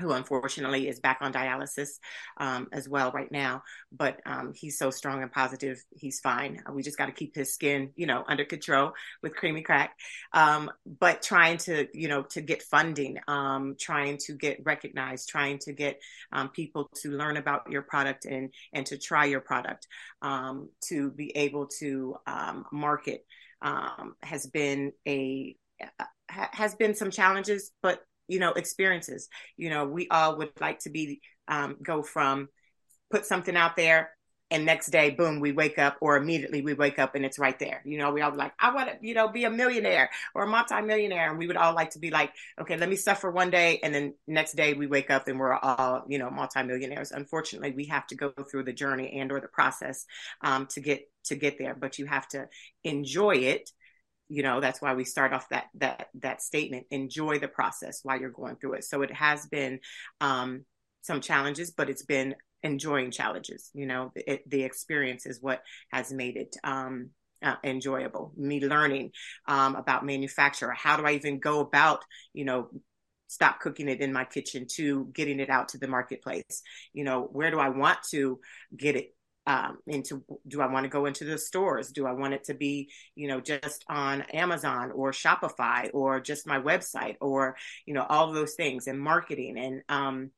[0.00, 1.98] who unfortunately is back on dialysis
[2.38, 3.62] um, as well right now.
[3.92, 6.62] But um, he's so strong and positive, he's fine.
[6.72, 9.96] We just got to keep his skin, you know, under control with Creamy Crack.
[10.32, 15.58] Um, but trying to, you know, to get funding, um, trying to get recognized, trying
[15.60, 16.00] to get
[16.32, 19.86] um, people to learn about your product and and to try your product,
[20.22, 22.16] um, to be able to
[22.72, 23.24] market
[24.22, 25.56] has been a
[26.28, 29.28] has been some challenges, but you know, experiences.
[29.56, 32.48] You know, we all would like to be, um, go from
[33.10, 34.10] put something out there
[34.52, 37.56] and next day, boom, we wake up or immediately we wake up and it's right
[37.58, 37.82] there.
[37.84, 40.46] You know, we all like, I want to, you know, be a millionaire or a
[40.48, 41.30] multimillionaire.
[41.30, 43.78] And we would all like to be like, okay, let me suffer one day.
[43.82, 47.12] And then next day we wake up and we're all, you know, multimillionaires.
[47.12, 50.04] Unfortunately, we have to go through the journey and or the process,
[50.42, 52.48] um, to get, to get there, but you have to
[52.82, 53.70] enjoy it
[54.30, 58.18] you know that's why we start off that that that statement enjoy the process while
[58.18, 58.84] you're going through it.
[58.84, 59.80] So it has been
[60.20, 60.64] um,
[61.02, 66.12] some challenges but it's been enjoying challenges you know it, the experience is what has
[66.12, 67.10] made it um,
[67.42, 68.32] uh, enjoyable.
[68.36, 69.12] Me learning
[69.46, 70.70] um, about manufacture.
[70.72, 72.68] How do i even go about you know
[73.28, 76.62] stop cooking it in my kitchen to getting it out to the marketplace?
[76.92, 78.40] You know where do i want to
[78.76, 79.14] get it
[79.50, 81.90] um, into do I want to go into the stores?
[81.90, 86.46] Do I want it to be, you know, just on Amazon or Shopify or just
[86.46, 90.30] my website or, you know, all those things and marketing and, um,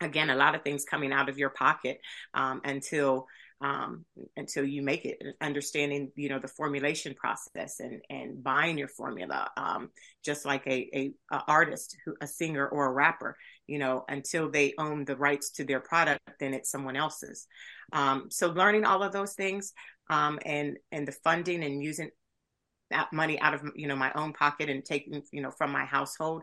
[0.00, 1.98] again, a lot of things coming out of your pocket,
[2.34, 3.26] um, until,
[3.60, 4.04] um,
[4.36, 9.50] until you make it understanding, you know, the formulation process and, and buying your formula,
[9.56, 9.90] um,
[10.24, 14.50] just like a, a, a artist who, a singer or a rapper, you know, until
[14.50, 17.46] they own the rights to their product, then it's someone else's.
[17.92, 19.72] Um, so learning all of those things,
[20.10, 22.10] um, and, and the funding and using
[22.90, 25.84] that money out of, you know, my own pocket and taking, you know, from my
[25.84, 26.42] household,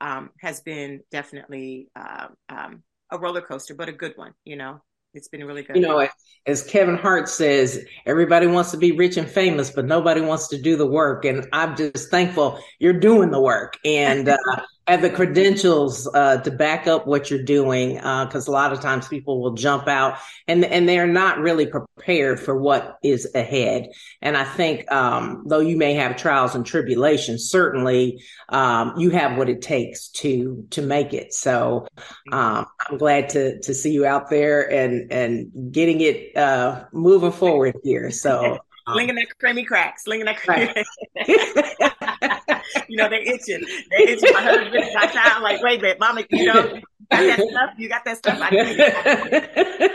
[0.00, 4.80] um, has been definitely, uh, um, a roller coaster, but a good one, you know,
[5.14, 5.76] it's been really good.
[5.76, 6.08] You know,
[6.46, 10.60] as Kevin Hart says, everybody wants to be rich and famous, but nobody wants to
[10.60, 11.26] do the work.
[11.26, 13.76] And I'm just thankful you're doing the work.
[13.84, 14.38] And uh,
[14.88, 18.80] have the credentials uh, to back up what you're doing because uh, a lot of
[18.80, 20.18] times people will jump out
[20.48, 23.88] and and they're not really prepared for what is ahead.
[24.20, 29.38] And i think um, though you may have trials and tribulations certainly um, you have
[29.38, 31.32] what it takes to to make it.
[31.32, 31.86] So
[32.32, 37.32] um, i'm glad to to see you out there and and getting it uh, moving
[37.32, 38.10] forward here.
[38.10, 40.72] So slinging that creamy crack, slinging that creamy.
[40.74, 42.62] Right.
[42.88, 43.64] you know, they're itching.
[43.90, 44.32] They're itching.
[44.32, 47.70] My husband, my child, like, wait a minute, mama, you know, got that stuff?
[47.78, 48.38] You got that stuff?
[48.40, 48.50] I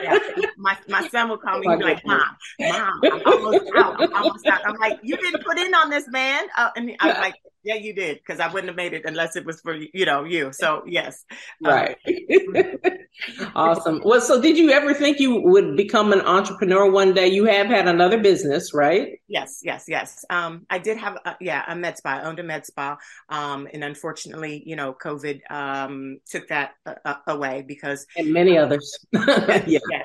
[0.03, 0.47] yeah.
[0.57, 2.21] My my son will call me and be like, Mom,
[2.59, 4.01] Mom, I'm almost out.
[4.01, 4.61] I'm almost out.
[4.65, 6.45] I'm like, you didn't put in on this, man.
[6.57, 7.35] Uh, and I'm like,
[7.67, 10.23] Yeah, you did because I wouldn't have made it unless it was for you know
[10.23, 10.53] you.
[10.53, 11.25] So yes,
[11.65, 11.97] um, right.
[12.07, 14.01] Um, awesome.
[14.05, 17.27] Well, so did you ever think you would become an entrepreneur one day?
[17.27, 19.19] You have had another business, right?
[19.27, 20.23] Yes, yes, yes.
[20.29, 22.19] Um, I did have, a, yeah, a med spa.
[22.19, 26.95] I owned a med spa, um, and unfortunately, you know, COVID um, took that uh,
[27.03, 28.97] uh away because and many others.
[29.11, 29.59] yeah.
[29.67, 30.03] yeah.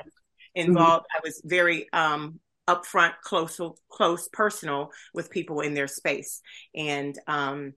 [0.53, 1.05] Involved.
[1.05, 1.17] Mm-hmm.
[1.17, 6.41] I was very um, upfront, close, close, personal with people in their space,
[6.75, 7.73] and um,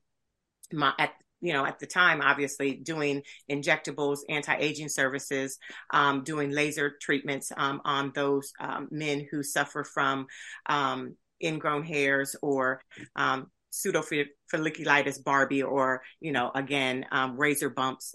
[0.72, 5.58] my at you know at the time obviously doing injectables anti-aging services
[5.92, 10.26] um, doing laser treatments um, on those um, men who suffer from
[10.66, 12.80] um, ingrown hairs or
[13.16, 18.14] um, pseudofolliculitis barbae or you know again um, razor bumps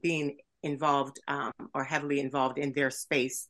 [0.00, 1.18] being involved
[1.74, 3.46] or heavily involved in their space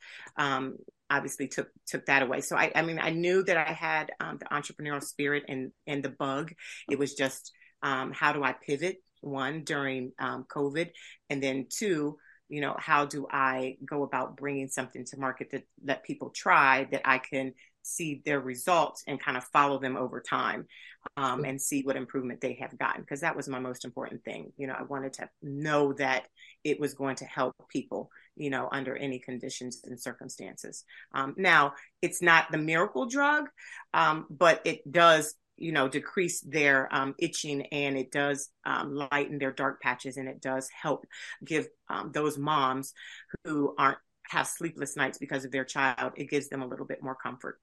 [1.11, 2.41] obviously took took that away.
[2.41, 6.03] So I, I mean, I knew that I had um, the entrepreneurial spirit and and
[6.03, 6.53] the bug.
[6.91, 8.99] It was just um, how do I pivot?
[9.21, 10.91] One during um, COVID,
[11.29, 12.17] and then two,
[12.49, 16.89] you know, how do I go about bringing something to market that that people try
[16.93, 20.67] that I can see their results and kind of follow them over time
[21.17, 23.03] um, and see what improvement they have gotten?
[23.03, 24.53] Because that was my most important thing.
[24.57, 26.25] You know i wanted to know that
[26.65, 30.85] it was going to help people you know under any conditions and circumstances.
[31.13, 33.49] Um, now it's not the miracle drug
[33.93, 39.39] um, but it does you know decrease their um, itching and it does um, lighten
[39.39, 41.07] their dark patches and it does help
[41.45, 42.95] give um, those moms
[43.45, 43.99] who aren't
[44.29, 47.59] have sleepless nights because of their child it gives them a little bit more comfort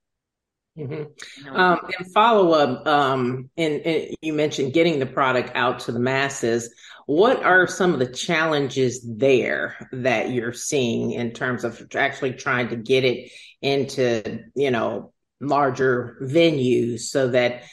[0.77, 1.55] Mm-hmm.
[1.55, 5.99] Um, and follow up, um, and, and, you mentioned getting the product out to the
[5.99, 6.73] masses.
[7.07, 12.69] What are some of the challenges there that you're seeing in terms of actually trying
[12.69, 17.63] to get it into, you know, larger venues so that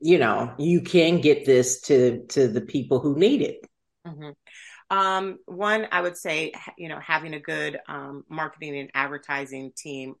[0.00, 3.66] you know you can get this to to the people who need it?
[4.06, 4.30] Mm-hmm.
[4.90, 10.14] Um, one, I would say, you know, having a good um, marketing and advertising team.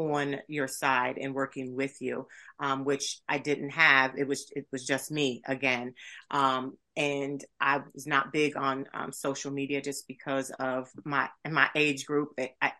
[0.00, 2.26] On your side and working with you,
[2.58, 4.16] um, which I didn't have.
[4.16, 5.92] It was it was just me again,
[6.30, 11.68] um, and I was not big on um, social media just because of my my
[11.74, 12.30] age group.
[12.62, 12.72] I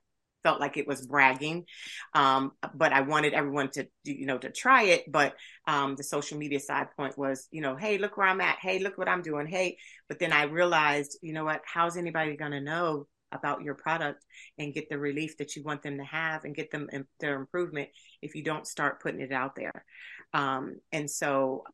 [0.43, 1.67] felt like it was bragging,
[2.15, 5.13] um, but I wanted everyone to you know to try it.
[5.13, 5.35] But
[5.67, 8.57] um, the social media side point was you know, hey, look where I'm at.
[8.63, 9.47] Hey, look what I'm doing.
[9.47, 9.77] Hey,
[10.09, 11.61] but then I realized, you know what?
[11.67, 14.25] How's anybody to know about your product
[14.59, 16.89] and get the relief that you want them to have and get them
[17.21, 17.89] their improvement
[18.23, 19.85] if you don't start putting it out there.
[20.33, 21.65] Um, and so,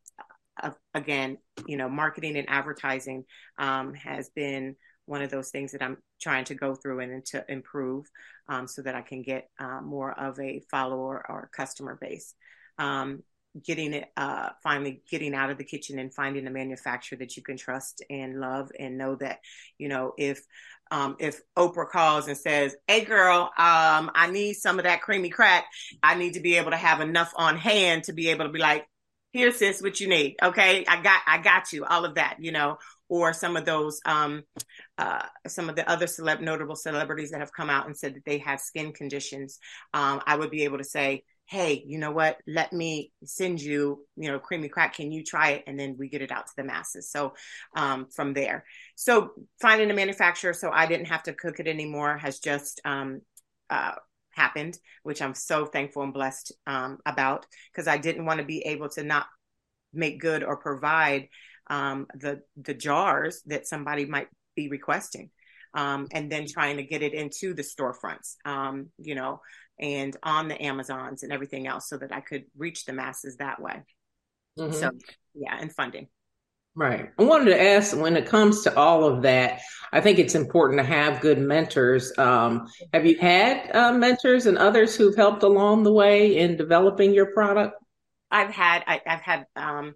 [0.62, 3.25] uh, again, you know, marketing and advertising
[3.59, 7.25] um, has been one of those things that I'm trying to go through and, and
[7.27, 8.07] to improve
[8.49, 12.35] um, so that I can get uh, more of a follower or customer base.
[12.79, 13.23] Um,
[13.64, 17.42] getting it uh, finally getting out of the kitchen and finding a manufacturer that you
[17.42, 19.38] can trust and love and know that
[19.79, 20.42] you know if
[20.90, 25.31] um, if Oprah calls and says, "Hey, girl, um, I need some of that creamy
[25.31, 25.64] crack,"
[26.03, 28.59] I need to be able to have enough on hand to be able to be
[28.59, 28.87] like,
[29.33, 31.85] "Here, sis, what you need." Okay, I got, I got you.
[31.85, 32.79] All of that, you know.
[33.09, 34.42] Or some of those, um,
[34.99, 38.25] uh, some of the other celeb, notable celebrities that have come out and said that
[38.25, 39.61] they have skin conditions.
[39.94, 42.38] Um, I would be able to say, hey, you know what?
[42.46, 44.94] Let me send you, you know, creamy crack.
[44.94, 45.64] Can you try it?
[45.66, 47.11] And then we get it out to the masses.
[47.11, 47.35] So
[47.76, 48.64] um, from there,
[48.96, 49.30] so
[49.61, 53.20] finding a manufacturer so I didn't have to cook it anymore has just um,
[53.70, 53.92] uh,
[54.30, 58.66] happened, which I'm so thankful and blessed um, about because I didn't want to be
[58.66, 59.26] able to not
[59.92, 61.28] make good or provide
[61.68, 65.30] um, the the jars that somebody might be requesting.
[65.74, 69.42] Um, and then trying to get it into the storefronts, um, you know,
[69.78, 73.60] and on the Amazons and everything else so that I could reach the masses that
[73.60, 73.82] way.
[74.58, 74.72] Mm-hmm.
[74.72, 74.90] So,
[75.34, 76.08] yeah, and funding.
[76.74, 77.10] Right.
[77.18, 79.60] I wanted to ask when it comes to all of that,
[79.92, 82.12] I think it's important to have good mentors.
[82.18, 87.14] Um, have you had uh, mentors and others who've helped along the way in developing
[87.14, 87.82] your product?
[88.30, 89.94] I've had, I, have had um,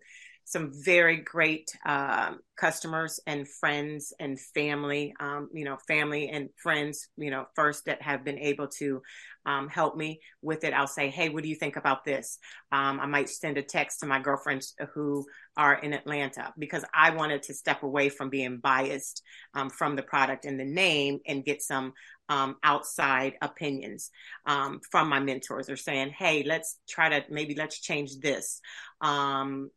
[0.50, 7.08] some very great uh, customers and friends and family, um, you know, family and friends,
[7.16, 9.02] you know, first that have been able to
[9.46, 10.72] um, help me with it.
[10.72, 12.38] I'll say, hey, what do you think about this?
[12.72, 15.26] Um, I might send a text to my girlfriends who
[15.57, 19.22] are in Atlanta because I wanted to step away from being biased
[19.55, 21.92] um, from the product and the name and get some
[22.29, 24.11] um, outside opinions
[24.46, 28.60] um, from my mentors or saying, hey, let's try to maybe let's change this.
[29.00, 29.71] Um,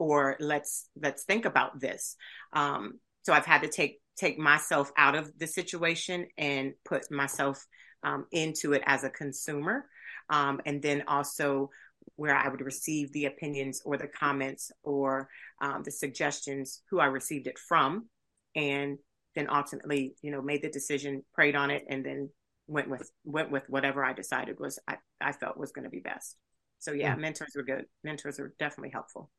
[0.00, 2.16] or let's let's think about this
[2.54, 7.64] um, so i've had to take take myself out of the situation and put myself
[8.02, 9.86] um, into it as a consumer
[10.30, 11.70] um, and then also
[12.16, 15.28] where I would receive the opinions or the comments or
[15.60, 18.08] um, the suggestions, who I received it from,
[18.54, 18.98] and
[19.34, 22.30] then ultimately, you know, made the decision, prayed on it, and then
[22.66, 26.00] went with went with whatever I decided was I, I felt was going to be
[26.00, 26.36] best.
[26.78, 27.22] So yeah, mm-hmm.
[27.22, 27.84] mentors were good.
[28.04, 29.30] Mentors are definitely helpful.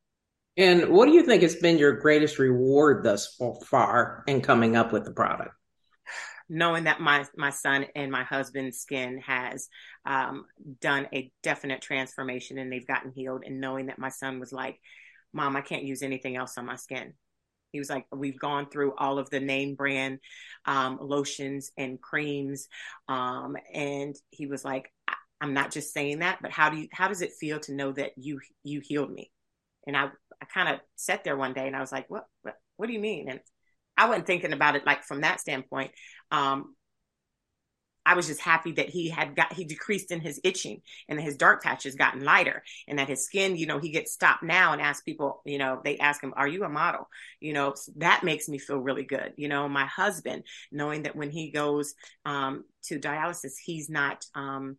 [0.58, 4.92] And what do you think has been your greatest reward thus far in coming up
[4.92, 5.56] with the product?
[6.54, 9.70] Knowing that my my son and my husband's skin has
[10.06, 10.46] um,
[10.82, 14.78] done a definite transformation and they've gotten healed, and knowing that my son was like,
[15.34, 17.14] "Mom, I can't use anything else on my skin."
[17.72, 20.20] He was like, "We've gone through all of the name brand
[20.66, 22.68] um, lotions and creams,"
[23.08, 24.92] um, and he was like,
[25.40, 27.94] "I'm not just saying that, but how do you how does it feel to know
[27.94, 29.32] that you you healed me?"
[29.88, 30.10] And I
[30.42, 32.94] I kind of sat there one day and I was like, what, what, what do
[32.94, 33.30] you mean?
[33.30, 33.40] And
[33.98, 35.92] I wasn't thinking about it like from that standpoint.
[36.32, 36.76] Um,
[38.06, 41.38] I was just happy that he had got he decreased in his itching and his
[41.38, 44.82] dark patches gotten lighter and that his skin, you know, he gets stopped now and
[44.82, 47.08] ask people, you know, they ask him, "Are you a model?"
[47.40, 49.34] You know, so that makes me feel really good.
[49.38, 51.94] You know, my husband knowing that when he goes
[52.26, 54.78] um, to dialysis, he's not um,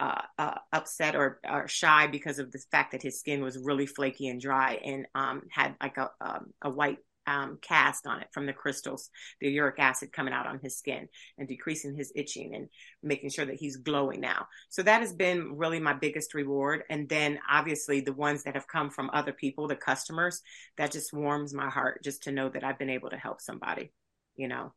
[0.00, 3.86] uh, uh, upset or, or, shy because of the fact that his skin was really
[3.86, 8.28] flaky and dry and um, had like a, um, a white um, cast on it
[8.32, 9.10] from the crystals,
[9.40, 11.08] the uric acid coming out on his skin
[11.38, 12.68] and decreasing his itching and
[13.02, 14.46] making sure that he's glowing now.
[14.70, 16.84] So that has been really my biggest reward.
[16.90, 20.42] And then obviously the ones that have come from other people, the customers,
[20.76, 23.92] that just warms my heart just to know that I've been able to help somebody,
[24.36, 24.72] you know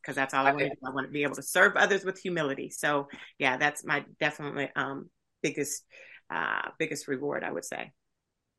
[0.00, 0.76] because that's all I want to do.
[0.86, 2.70] I want to be able to serve others with humility.
[2.70, 5.10] So yeah, that's my definitely um,
[5.42, 5.84] biggest
[6.30, 7.92] uh, biggest reward, I would say.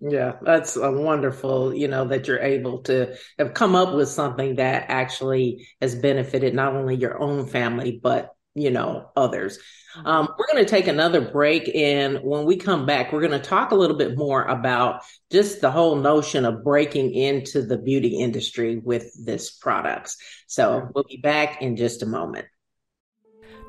[0.01, 4.55] Yeah, that's a wonderful, you know, that you're able to have come up with something
[4.55, 9.57] that actually has benefited not only your own family, but you know, others.
[9.97, 10.07] Mm-hmm.
[10.07, 11.69] Um, we're going to take another break.
[11.73, 15.61] And when we come back, we're going to talk a little bit more about just
[15.61, 20.17] the whole notion of breaking into the beauty industry with this products.
[20.47, 22.45] So we'll be back in just a moment.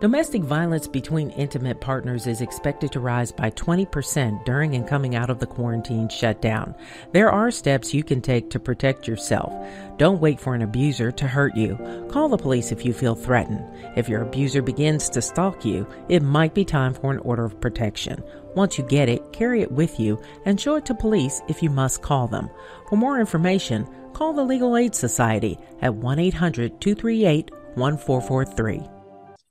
[0.01, 5.29] Domestic violence between intimate partners is expected to rise by 20% during and coming out
[5.29, 6.75] of the quarantine shutdown.
[7.13, 9.53] There are steps you can take to protect yourself.
[9.99, 11.77] Don't wait for an abuser to hurt you.
[12.11, 13.63] Call the police if you feel threatened.
[13.95, 17.61] If your abuser begins to stalk you, it might be time for an order of
[17.61, 18.25] protection.
[18.55, 21.69] Once you get it, carry it with you and show it to police if you
[21.69, 22.49] must call them.
[22.89, 29.00] For more information, call the Legal Aid Society at 1 800 238 1443.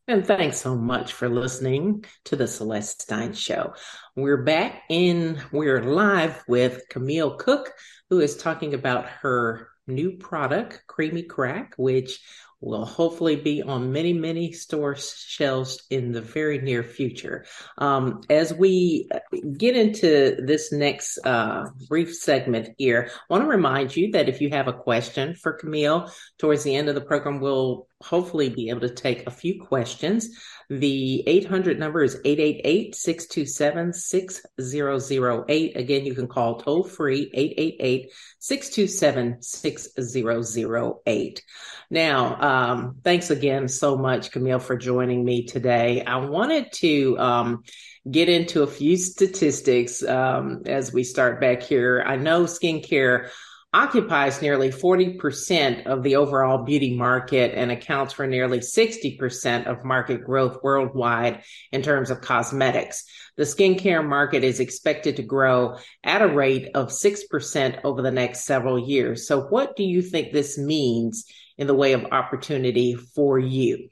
[0.10, 3.76] And thanks so much for listening to the Celeste Stein Show.
[4.16, 7.72] We're back in, we're live with Camille Cook,
[8.10, 12.22] who is talking about her new product, Creamy Crack, which
[12.62, 17.46] will hopefully be on many, many store shelves in the very near future.
[17.78, 19.10] Um, as we
[19.58, 24.42] get into this next uh, brief segment here, I want to remind you that if
[24.42, 28.70] you have a question for Camille towards the end of the program, we'll hopefully be
[28.70, 30.30] able to take a few questions.
[30.70, 35.76] The 800 number is 888 627 6008.
[35.76, 41.44] Again, you can call toll free 888 627 6008.
[41.90, 46.04] Now, um, thanks again so much, Camille, for joining me today.
[46.04, 47.64] I wanted to um,
[48.10, 52.04] get into a few statistics um, as we start back here.
[52.06, 53.30] I know skincare
[53.72, 60.24] occupies nearly 40% of the overall beauty market and accounts for nearly 60% of market
[60.24, 63.04] growth worldwide in terms of cosmetics.
[63.38, 68.46] The skincare market is expected to grow at a rate of 6% over the next
[68.46, 69.28] several years.
[69.28, 71.26] So, what do you think this means
[71.58, 73.90] in the way of opportunity for you?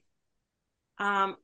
[0.97, 1.35] Um,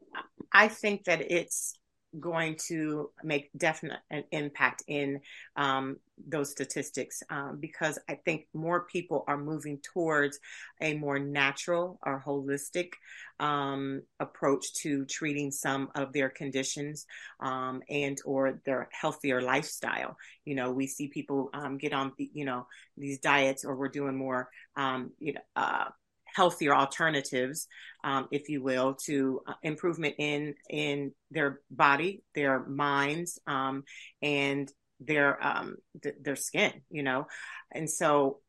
[0.52, 1.78] I think that it's
[2.20, 5.22] going to make definite an impact in
[5.56, 5.98] um,
[6.28, 10.40] those statistics um, because I think more people are moving towards
[10.82, 12.94] a more natural or holistic
[13.40, 17.06] um, approach to treating some of their conditions
[17.40, 20.16] um, and or their healthier lifestyle.
[20.46, 24.16] You know, we see people um, get on you know these diets or we're doing
[24.16, 25.42] more um, you know.
[25.56, 25.86] Uh,
[26.34, 27.68] healthier alternatives,
[28.04, 33.84] um, if you will, to uh, improvement in in their body, their minds, um,
[34.22, 36.74] and their um, th- their skin.
[36.90, 37.28] You know,
[37.72, 38.40] and so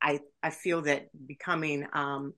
[0.00, 2.34] I I feel that becoming um,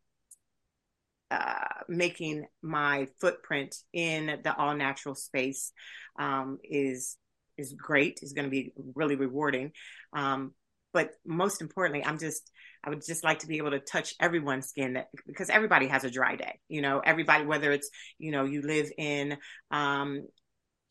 [1.31, 5.73] uh, making my footprint in the all natural space
[6.19, 7.17] um, is
[7.57, 8.21] is great.
[8.23, 9.73] is going to be really rewarding.
[10.13, 10.53] Um,
[10.95, 12.51] but most importantly, I'm just
[12.85, 16.05] I would just like to be able to touch everyone's skin that, because everybody has
[16.05, 16.61] a dry day.
[16.69, 19.39] You know, everybody, whether it's, you know, you live in
[19.71, 20.27] um,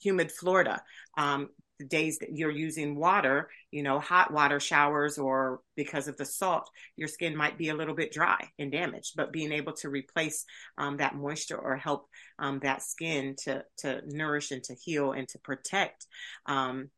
[0.01, 0.82] humid Florida,
[1.18, 1.49] um,
[1.80, 6.26] the days that you're using water, you know, hot water showers or because of the
[6.26, 9.14] salt, your skin might be a little bit dry and damaged.
[9.16, 10.45] But being able to replace
[10.78, 12.08] um, that moisture or help
[12.39, 16.06] um, that skin to to nourish and to heal and to protect
[16.47, 16.89] um,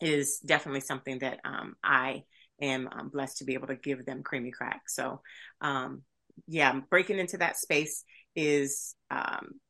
[0.00, 2.24] is definitely something that um, I
[2.60, 4.82] am um, blessed to be able to give them creamy crack.
[4.88, 5.20] So,
[5.60, 6.02] um,
[6.46, 8.04] yeah, breaking into that space
[8.36, 8.94] is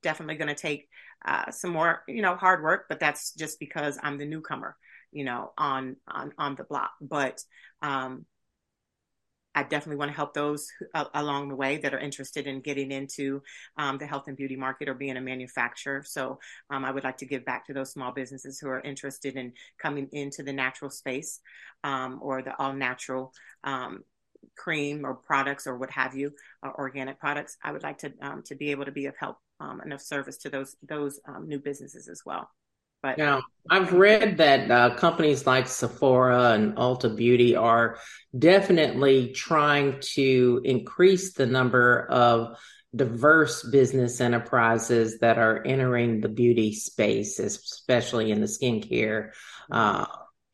[0.03, 0.89] definitely going to take
[1.25, 4.77] uh, some more, you know, hard work, but that's just because I'm the newcomer,
[5.11, 6.93] you know, on on on the block.
[7.01, 7.43] But
[7.83, 8.27] um,
[9.55, 12.93] I definitely want to help those uh, along the way that are interested in getting
[12.93, 13.43] into
[13.77, 16.03] um, the health and beauty market or being a manufacturer.
[16.07, 16.39] So
[16.71, 19.53] um, I would like to give back to those small businesses who are interested in
[19.81, 21.41] coming into the natural space
[21.83, 23.33] um, or the all natural
[23.65, 24.05] um,
[24.57, 26.33] cream or products or what have you,
[26.63, 27.57] or organic products.
[27.65, 30.01] I would like to um, to be able to be of help um, and of
[30.01, 32.49] service to those those new businesses as well.
[33.03, 37.99] But now I've read that uh, companies like Sephora and Ulta Beauty are
[38.37, 42.57] definitely trying to increase the number of
[42.97, 49.31] diverse business enterprises that are entering the beauty space, especially in the skincare
[49.71, 50.07] uh,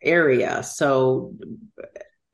[0.03, 0.63] area.
[0.63, 1.35] So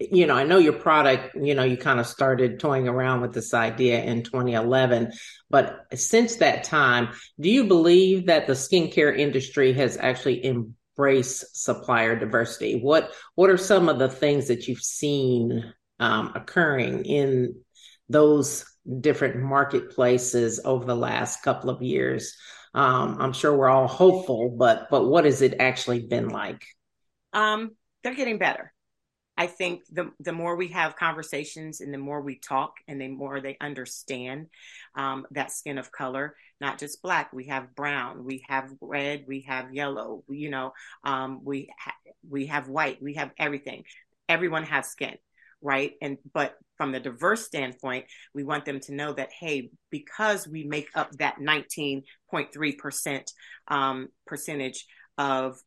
[0.00, 3.34] you know, I know your product, you know, you kind of started toying around with
[3.34, 5.12] this idea in 2011,
[5.50, 12.18] but since that time, do you believe that the skincare industry has actually embraced supplier
[12.18, 12.80] diversity?
[12.80, 17.56] What what are some of the things that you've seen um, occurring in
[18.08, 18.64] those
[19.00, 22.36] different marketplaces over the last couple of years?
[22.72, 26.64] Um, I'm sure we're all hopeful, but but what has it actually been like?
[27.34, 27.72] Um,
[28.02, 28.72] they're getting better
[29.40, 33.08] I think the the more we have conversations and the more we talk and the
[33.08, 34.48] more they understand
[34.94, 39.46] um, that skin of color, not just black, we have brown, we have red, we
[39.48, 40.74] have yellow, you know,
[41.04, 41.94] um, we ha-
[42.28, 43.84] we have white, we have everything.
[44.28, 45.16] Everyone has skin,
[45.62, 45.92] right?
[46.02, 50.64] And but from the diverse standpoint, we want them to know that hey, because we
[50.64, 53.32] make up that 19.3 percent
[53.68, 54.84] um, percentage
[55.16, 55.58] of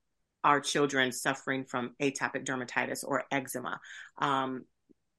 [0.44, 3.80] our children suffering from atopic dermatitis or eczema.
[4.18, 4.66] Um,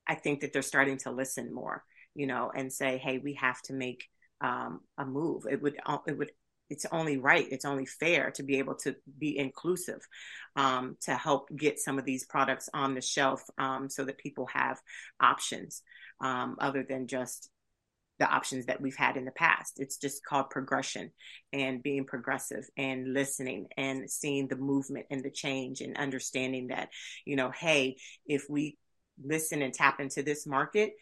[0.06, 1.82] I think that they're starting to listen more,
[2.14, 4.08] you know, and say, "Hey, we have to make
[4.40, 6.32] um, a move." It would, it would,
[6.70, 10.00] it's only right, it's only fair to be able to be inclusive,
[10.56, 14.46] um, to help get some of these products on the shelf, um, so that people
[14.52, 14.80] have
[15.20, 15.82] options
[16.20, 17.50] um, other than just
[18.18, 19.74] the options that we've had in the past.
[19.78, 21.10] It's just called progression
[21.52, 26.90] and being progressive and listening and seeing the movement and the change and understanding that,
[27.24, 27.96] you know, hey,
[28.26, 28.78] if we
[29.22, 30.92] listen and tap into this market,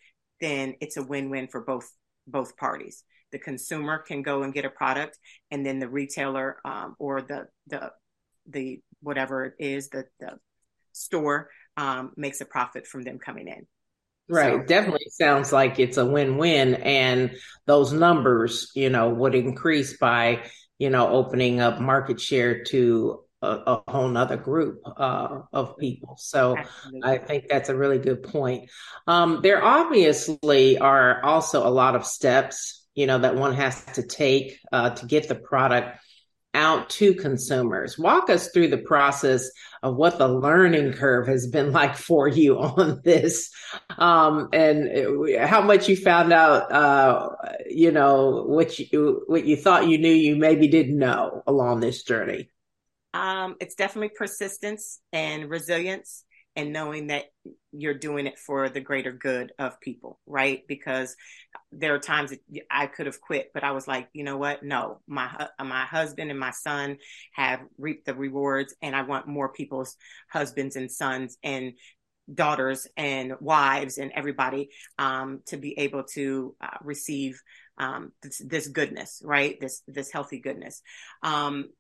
[0.41, 1.91] then it's a win-win for both
[2.27, 3.05] both parties.
[3.33, 5.19] The consumer can go and get a product,
[5.51, 7.91] and then the retailer um, or the the
[8.47, 10.39] the whatever it is, the the
[10.93, 13.67] store um, makes a profit from them coming in.
[14.33, 14.61] Right.
[14.61, 14.67] So.
[14.67, 16.75] Definitely sounds like it's a win win.
[16.77, 20.45] And those numbers, you know, would increase by,
[20.79, 26.17] you know, opening up market share to a, a whole nother group uh, of people.
[26.19, 27.01] So Absolutely.
[27.05, 28.71] I think that's a really good point.
[29.07, 34.03] Um, there obviously are also a lot of steps, you know, that one has to
[34.03, 35.99] take uh, to get the product
[36.55, 37.99] out to consumers.
[37.99, 39.51] Walk us through the process
[39.83, 43.51] of what the learning curve has been like for you on this,
[43.99, 47.31] um, and how much you found out, uh,
[47.69, 52.03] you know, what you what you thought you knew you maybe didn't know along this
[52.03, 52.49] journey.
[53.15, 56.25] Um, it's definitely persistence and resilience
[56.57, 57.25] and knowing that
[57.73, 60.63] you're doing it for the greater good of people, right?
[60.67, 61.17] Because
[61.73, 64.63] there are times that I could have quit, but I was like, you know what?
[64.63, 66.99] No, my my husband and my son
[67.33, 69.97] have reaped the rewards, and I want more people's
[70.31, 71.73] husbands and sons and
[72.33, 77.41] daughters and wives and everybody um, to be able to uh, receive
[77.79, 79.59] um, this, this, goodness, right?
[79.61, 80.83] This this healthy goodness.
[81.23, 81.71] Um,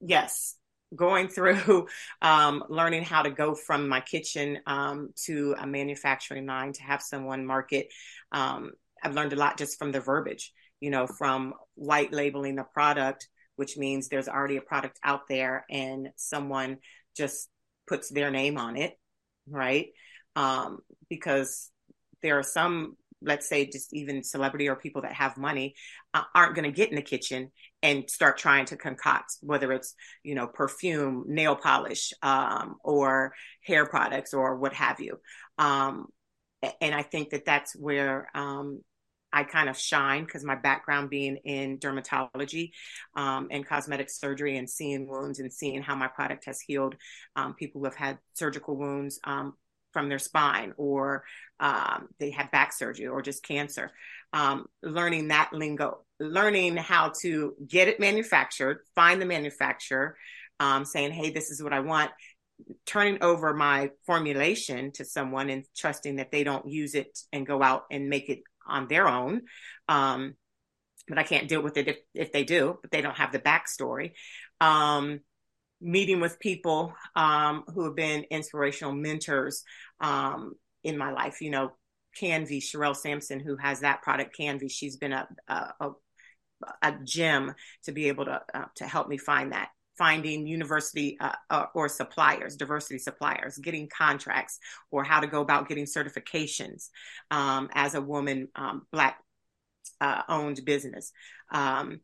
[0.00, 0.56] yes,
[0.94, 1.86] going through
[2.20, 7.02] um, learning how to go from my kitchen um, to a manufacturing line to have
[7.02, 7.88] someone market.
[8.32, 8.72] Um,
[9.02, 13.28] I've learned a lot just from the verbiage, you know, from white labeling the product,
[13.56, 16.78] which means there's already a product out there and someone
[17.16, 17.48] just
[17.86, 18.98] puts their name on it,
[19.48, 19.88] right?
[20.34, 21.70] Um, because
[22.22, 25.74] there are some let's say just even celebrity or people that have money
[26.14, 27.50] uh, aren't going to get in the kitchen
[27.82, 33.32] and start trying to concoct whether it's you know perfume nail polish um, or
[33.62, 35.18] hair products or what have you
[35.58, 36.06] um,
[36.80, 38.80] and i think that that's where um,
[39.32, 42.70] I kind of shine because my background being in dermatology
[43.16, 46.94] um, and cosmetic surgery and seeing wounds and seeing how my product has healed
[47.34, 49.52] um, people who have had surgical wounds um,
[49.92, 51.24] from their spine or
[51.60, 53.90] um, they had back surgery or just cancer.
[54.32, 60.16] Um, learning that lingo, learning how to get it manufactured, find the manufacturer,
[60.60, 62.10] um, saying, hey, this is what I want,
[62.86, 67.62] turning over my formulation to someone and trusting that they don't use it and go
[67.62, 69.42] out and make it on their own.
[69.88, 70.34] Um,
[71.08, 73.38] but I can't deal with it if, if they do, but they don't have the
[73.38, 74.12] backstory.
[74.60, 75.20] Um,
[75.80, 79.62] meeting with people um, who have been inspirational mentors
[80.00, 81.40] um, in my life.
[81.40, 81.72] You know,
[82.20, 84.70] Canvey, Sherelle Sampson, who has that product, Canvey.
[84.70, 85.90] She's been a, a,
[86.82, 87.54] a gem
[87.84, 89.68] to be able to uh, to help me find that
[89.98, 94.58] finding university uh, uh, or suppliers, diversity suppliers, getting contracts,
[94.90, 96.90] or how to go about getting certifications
[97.30, 99.18] um, as a woman, um, Black
[100.00, 101.12] uh, owned business.
[101.50, 102.00] Um,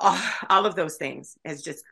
[0.00, 1.84] all, all, of those things has just,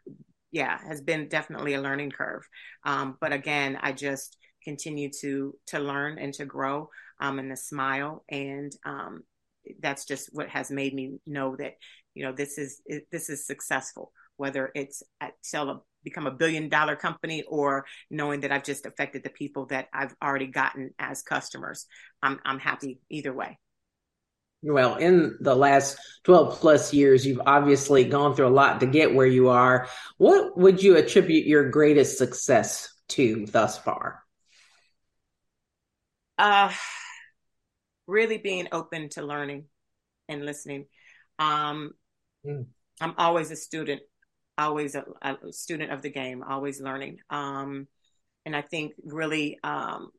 [0.51, 2.47] yeah, has been definitely a learning curve.
[2.85, 6.91] Um, but again, I just continue to to learn and to grow
[7.21, 9.23] um, and to smile and um,
[9.81, 11.75] that's just what has made me know that
[12.14, 16.68] you know this is this is successful whether it's at sell a become a billion
[16.68, 21.22] dollar company or knowing that I've just affected the people that I've already gotten as
[21.22, 21.86] customers.
[22.22, 23.59] I'm I'm happy either way.
[24.62, 29.14] Well, in the last 12 plus years, you've obviously gone through a lot to get
[29.14, 29.89] where you are.
[30.16, 34.24] What would you attribute your greatest success to thus far?
[36.36, 36.72] Uh,
[38.09, 39.66] really being open to learning
[40.28, 40.86] and listening.
[41.39, 41.93] Um,
[42.45, 42.66] mm.
[43.01, 44.03] I'm always a student
[44.59, 47.18] always a, a student of the game, always learning.
[47.30, 47.86] Um,
[48.44, 50.11] and I think really um,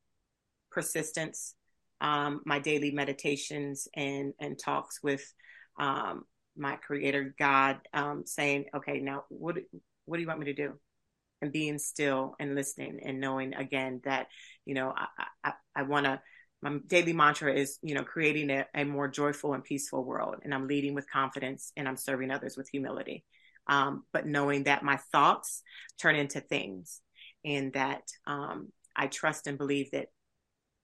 [0.71, 1.55] persistence,
[2.01, 5.21] um, my daily meditations and and talks with
[5.77, 6.23] um,
[6.55, 9.57] my Creator God, um, saying, "Okay, now what
[10.05, 10.73] what do you want me to do?"
[11.41, 14.27] And being still and listening and knowing again that
[14.65, 16.21] you know I I, I want to.
[16.61, 20.53] My daily mantra is, you know, creating a, a more joyful and peaceful world, and
[20.53, 23.23] I'm leading with confidence, and I'm serving others with humility
[23.70, 25.61] um, but knowing that my thoughts
[26.01, 27.01] turn into things
[27.45, 30.07] and that um, I trust and believe that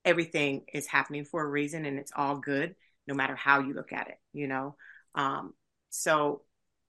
[0.05, 2.75] everything is happening for a reason and it's all good
[3.07, 4.75] no matter how you look at it, you know?
[5.15, 5.53] Um,
[5.89, 6.43] so,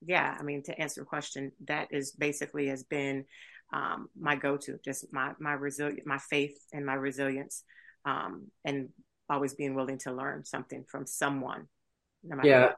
[0.05, 3.25] yeah, I mean, to answer your question, that is basically has been
[3.73, 7.63] um, my go-to, just my, my resilience, my faith and my resilience,
[8.05, 8.89] um, and
[9.29, 11.67] always being willing to learn something from someone.
[12.23, 12.61] No yeah.
[12.67, 12.75] What.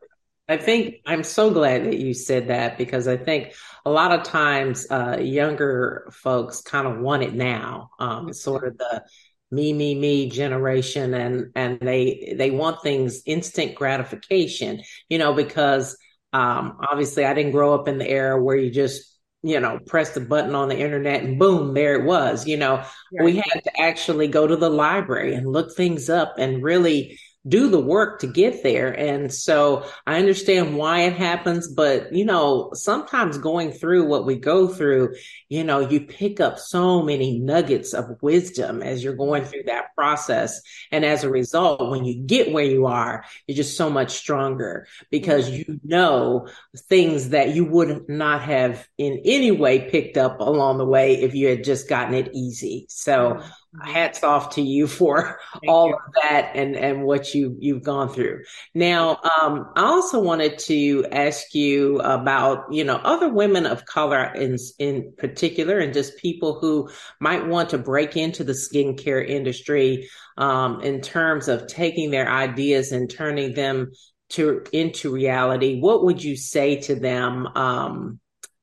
[0.49, 3.53] I think I'm so glad that you said that because I think
[3.85, 7.91] a lot of times uh, younger folks kind of want it now.
[7.99, 9.03] Um, sort of the
[9.51, 14.81] me, me, me generation, and and they they want things instant gratification.
[15.07, 15.95] You know, because
[16.33, 19.05] um, obviously I didn't grow up in the era where you just
[19.43, 22.75] you know press the button on the internet and boom there it was you know
[22.75, 23.23] right.
[23.23, 27.69] we had to actually go to the library and look things up and really do
[27.69, 28.91] the work to get there.
[28.91, 34.35] And so I understand why it happens, but you know, sometimes going through what we
[34.35, 35.15] go through,
[35.47, 39.95] you know, you pick up so many nuggets of wisdom as you're going through that
[39.95, 40.61] process.
[40.91, 44.85] And as a result, when you get where you are, you're just so much stronger
[45.09, 45.71] because mm-hmm.
[45.71, 46.49] you know
[46.89, 51.33] things that you would not have in any way picked up along the way if
[51.35, 52.85] you had just gotten it easy.
[52.89, 53.49] So mm-hmm.
[53.83, 55.93] Hats off to you for Thank all you.
[55.93, 58.43] of that and and what you you've gone through
[58.73, 64.33] now um, i also wanted to ask you about you know other women of color
[64.33, 66.89] in in particular and just people who
[67.19, 72.91] might want to break into the skincare industry um, in terms of taking their ideas
[72.91, 73.91] and turning them
[74.29, 78.19] to into reality what would you say to them um,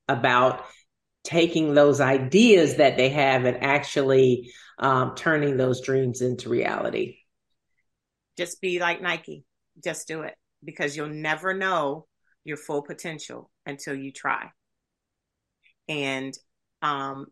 [0.07, 0.65] about
[1.23, 7.17] taking those ideas that they have and actually um, turning those dreams into reality?
[8.37, 9.43] Just be like Nike.
[9.83, 12.07] Just do it because you'll never know
[12.43, 14.51] your full potential until you try.
[15.89, 16.37] And
[16.81, 17.27] um,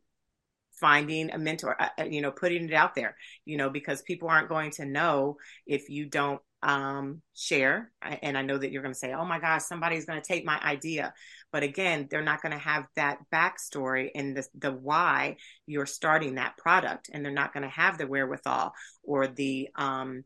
[0.80, 3.16] finding a mentor, uh, uh you know, putting it out there,
[3.46, 7.92] you know, because people aren't going to know if you don't um, share.
[8.02, 10.44] And I know that you're going to say, oh my gosh, somebody's going to take
[10.44, 11.14] my idea.
[11.52, 15.38] But again, they're not going to have that backstory and the, the why
[15.68, 17.10] you're starting that product.
[17.14, 20.24] And they're not going to have the wherewithal or the, um,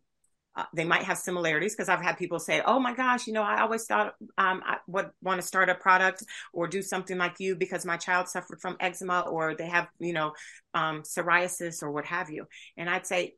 [0.56, 3.44] uh, they might have similarities because I've had people say, "Oh my gosh, you know,
[3.44, 6.24] I always thought um, I would want to start a product
[6.54, 10.12] or do something like you because my child suffered from eczema or they have, you
[10.12, 10.34] know,
[10.74, 13.36] um, psoriasis or what have you." And I'd say,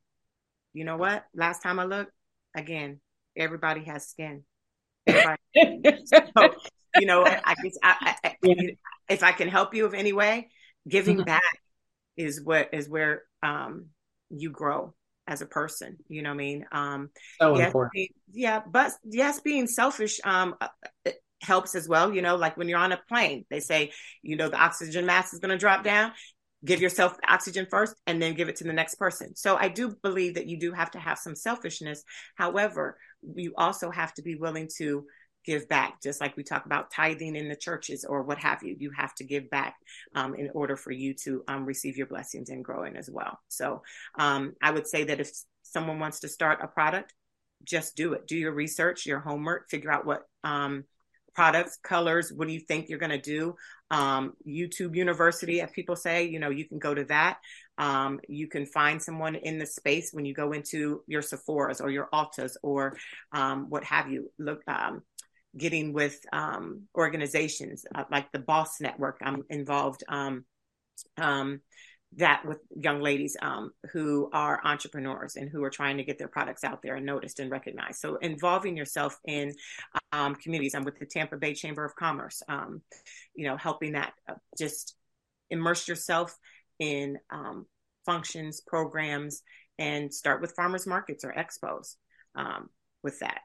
[0.73, 1.25] you know what?
[1.35, 2.13] Last time I looked,
[2.55, 2.99] again,
[3.35, 4.43] everybody has skin.
[5.07, 6.05] Everybody.
[6.05, 6.19] so,
[6.99, 8.71] you know, I guess I, I, yeah.
[9.09, 10.49] if I can help you of any way,
[10.87, 11.25] giving mm-hmm.
[11.25, 11.59] back
[12.17, 13.87] is what is where um,
[14.29, 14.93] you grow
[15.27, 15.97] as a person.
[16.07, 16.65] You know what I mean?
[16.71, 17.93] Um, so yes, important.
[17.93, 20.67] Being, yeah, but yes, being selfish um, uh,
[21.41, 22.13] helps as well.
[22.13, 23.91] You know, like when you're on a plane, they say,
[24.21, 26.11] you know, the oxygen mask is going to drop down.
[26.63, 29.35] Give yourself oxygen first and then give it to the next person.
[29.35, 32.03] So I do believe that you do have to have some selfishness.
[32.35, 32.97] However,
[33.35, 35.05] you also have to be willing to
[35.43, 38.75] give back, just like we talk about tithing in the churches or what have you.
[38.79, 39.75] You have to give back
[40.15, 43.39] um, in order for you to um, receive your blessings and growing as well.
[43.47, 43.81] So
[44.19, 45.31] um, I would say that if
[45.63, 47.13] someone wants to start a product,
[47.63, 48.27] just do it.
[48.27, 50.83] Do your research, your homework, figure out what um,
[51.33, 53.55] products, colors, what do you think you're going to do?
[53.89, 57.39] Um, YouTube University, as people say, you know, you can go to that.
[57.77, 61.89] Um, you can find someone in the space when you go into your Sephora's or
[61.89, 62.97] your Ultas or
[63.31, 64.31] um, what have you.
[64.37, 65.01] Look, um,
[65.57, 69.19] getting with um, organizations uh, like the Boss Network.
[69.21, 70.45] I'm involved um,
[72.17, 76.27] that with young ladies um, who are entrepreneurs and who are trying to get their
[76.27, 77.99] products out there and noticed and recognized.
[77.99, 79.53] So involving yourself in
[80.11, 80.75] um, communities.
[80.75, 82.43] I'm with the Tampa Bay Chamber of Commerce.
[82.47, 82.81] Um,
[83.33, 84.95] you know, helping that uh, just
[85.49, 86.37] immerse yourself
[86.79, 87.17] in
[88.05, 89.43] functions, programs,
[89.77, 91.95] and start with farmers markets or expos
[93.03, 93.39] with that.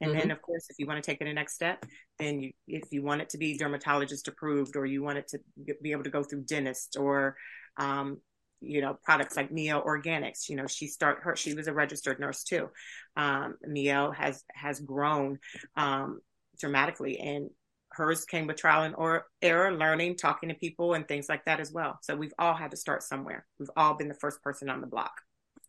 [0.00, 0.20] And mm-hmm.
[0.20, 1.84] then, of course, if you want to take it a next step,
[2.18, 5.40] then you, if you want it to be dermatologist approved, or you want it to
[5.82, 7.36] be able to go through dentist, or
[7.80, 8.18] um,
[8.60, 10.48] you know, products like Mielle Organics.
[10.48, 11.34] You know, she start her.
[11.34, 12.68] She was a registered nurse too.
[13.16, 15.38] Um, Mielle has has grown
[15.76, 16.20] um,
[16.60, 17.50] dramatically, and
[17.92, 21.58] hers came with trial and or error, learning, talking to people, and things like that
[21.58, 21.98] as well.
[22.02, 23.46] So we've all had to start somewhere.
[23.58, 25.12] We've all been the first person on the block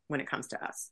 [0.07, 0.91] when it comes to us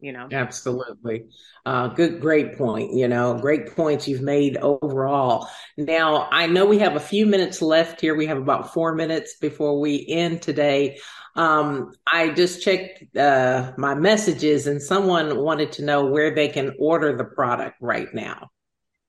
[0.00, 0.28] you know?
[0.30, 1.26] Absolutely.
[1.66, 5.48] Uh, good great point you know great points you've made overall.
[5.76, 8.14] Now i know we have a few minutes left here.
[8.14, 10.98] We have about four minutes before we end today.
[11.36, 16.74] Um, i just checked uh, my messages and someone wanted to know where they can
[16.78, 18.50] order the product right now.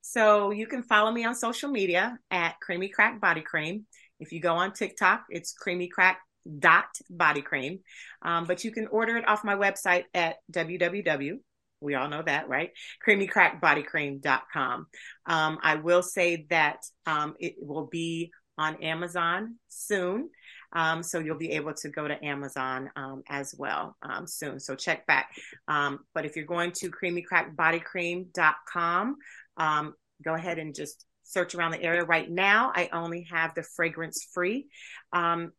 [0.02, 3.86] So you can follow me on social media at creamy crack body cream.
[4.20, 6.20] If you go on tiktok it's creamy crack
[6.60, 7.80] dot body cream.
[8.22, 11.40] Um, but you can order it off my website at www.
[11.82, 12.70] We all know that, right?
[13.06, 14.88] creamycrackbodycream.com.
[15.26, 20.30] Um, I will say that um, it will be on Amazon soon.
[20.74, 24.58] Um, so you'll be able to go to Amazon um, as well um, soon.
[24.60, 25.32] So check back.
[25.68, 29.16] Um, but if you're going to creamycrackbodycream.com,
[29.58, 32.06] um, go ahead and just search around the area.
[32.06, 34.68] Right now, I only have the fragrance free.
[35.12, 35.52] Um,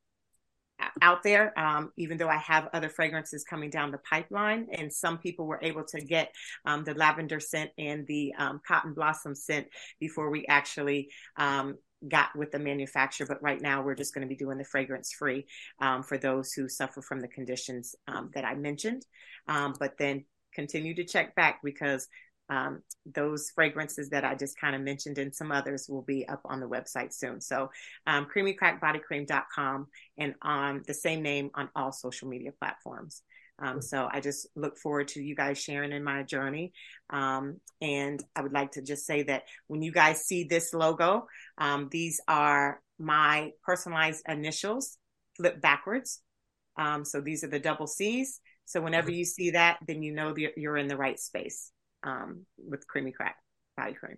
[1.00, 4.68] out there, um, even though I have other fragrances coming down the pipeline.
[4.72, 8.94] And some people were able to get um, the lavender scent and the um, cotton
[8.94, 9.68] blossom scent
[10.00, 11.78] before we actually um,
[12.08, 13.26] got with the manufacturer.
[13.26, 15.46] But right now, we're just going to be doing the fragrance free
[15.80, 19.06] um, for those who suffer from the conditions um, that I mentioned.
[19.46, 20.24] but then
[20.54, 22.08] continue to check back because
[22.52, 26.42] um, those fragrances that I just kind of mentioned and some others will be up
[26.44, 27.40] on the website soon.
[27.40, 27.70] So,
[28.06, 29.86] um, creamycrackbodycream.com
[30.18, 33.22] and on the same name on all social media platforms.
[33.58, 36.72] Um, so I just look forward to you guys sharing in my journey.
[37.10, 41.26] Um, and I would like to just say that when you guys see this logo,
[41.56, 44.98] um, these are my personalized initials
[45.36, 46.20] flipped backwards.
[46.76, 48.40] Um, so these are the double C's.
[48.66, 49.18] So whenever mm-hmm.
[49.18, 51.71] you see that, then you know that you're in the right space
[52.02, 53.36] um, with creamy crack
[53.76, 54.16] body cream.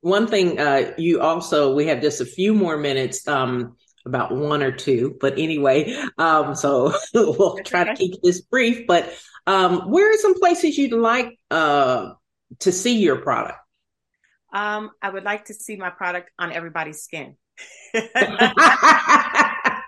[0.00, 4.62] One thing uh, you also, we have just a few more minutes, um, about one
[4.62, 8.86] or two, but anyway, um, so we'll try to keep this brief.
[8.86, 9.12] But
[9.46, 12.12] um, where are some places you'd like uh,
[12.60, 13.58] to see your product?
[14.52, 17.36] Um, I would like to see my product on everybody's skin.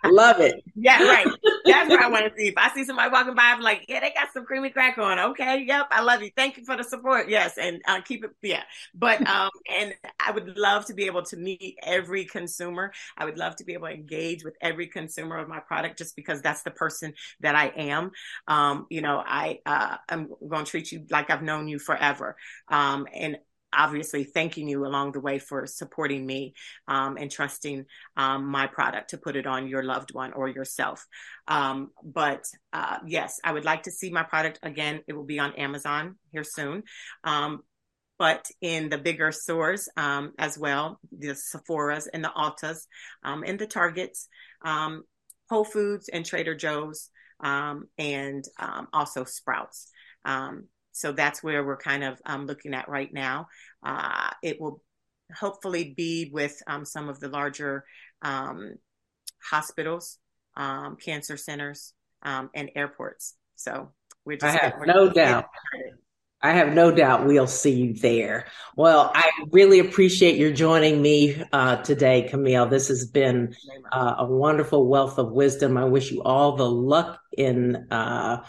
[0.04, 0.62] Love it.
[0.74, 1.26] Yeah, right.
[1.66, 2.48] That's what I want to see.
[2.48, 5.18] If I see somebody walking by, I'm like, yeah, they got some creamy crack on.
[5.18, 6.30] Okay, yep, I love you.
[6.34, 7.28] Thank you for the support.
[7.28, 8.30] Yes, and uh, keep it.
[8.42, 8.62] Yeah,
[8.94, 9.94] but um, and
[10.24, 12.92] I would love to be able to meet every consumer.
[13.16, 16.16] I would love to be able to engage with every consumer of my product, just
[16.16, 18.10] because that's the person that I am.
[18.48, 22.36] Um, you know, I uh, I'm going to treat you like I've known you forever.
[22.68, 23.36] Um, and
[23.72, 26.54] obviously thanking you along the way for supporting me
[26.88, 31.06] um, and trusting um, my product to put it on your loved one or yourself.
[31.48, 35.00] Um, but uh, yes, I would like to see my product again.
[35.06, 36.82] It will be on Amazon here soon.
[37.24, 37.60] Um,
[38.18, 42.86] but in the bigger stores um, as well, the Sephora's and the Ultas
[43.24, 44.28] um, and the Targets,
[44.62, 47.08] Whole Foods and Trader Joe's,
[47.42, 48.44] and
[48.92, 49.90] also Sprouts.
[50.26, 53.48] Um, so that's where we're kind of um, looking at right now.
[53.82, 54.82] Uh, it will
[55.38, 57.84] hopefully be with um, some of the larger
[58.22, 58.74] um,
[59.42, 60.18] hospitals,
[60.56, 63.34] um, cancer centers, um, and airports.
[63.56, 63.92] So
[64.24, 65.46] we're just I have no doubt.
[66.42, 68.46] I have no doubt we'll see you there.
[68.74, 72.66] Well, I really appreciate your joining me uh, today, Camille.
[72.66, 73.54] This has been
[73.92, 75.76] uh, a wonderful wealth of wisdom.
[75.76, 78.42] I wish you all the luck in uh,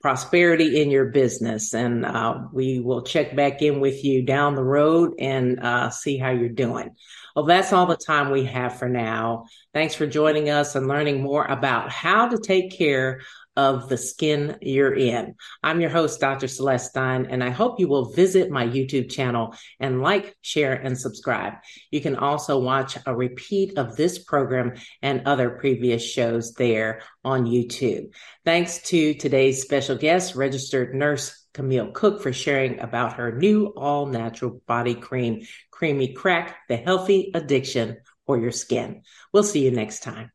[0.00, 1.74] prosperity in your business.
[1.74, 6.16] And uh, we will check back in with you down the road and uh, see
[6.16, 6.96] how you're doing.
[7.36, 9.44] Well, that's all the time we have for now.
[9.72, 13.20] Thanks for joining us and learning more about how to take care
[13.56, 15.34] of the skin you're in.
[15.62, 16.48] I'm your host, Dr.
[16.48, 20.98] Celeste Stein, and I hope you will visit my YouTube channel and like, share, and
[20.98, 21.54] subscribe.
[21.90, 27.46] You can also watch a repeat of this program and other previous shows there on
[27.46, 28.12] YouTube.
[28.44, 34.06] Thanks to today's special guest, registered nurse Camille Cook, for sharing about her new all
[34.06, 39.02] natural body cream, Creamy Crack, the healthy addiction for your skin.
[39.32, 40.30] We'll see you next time.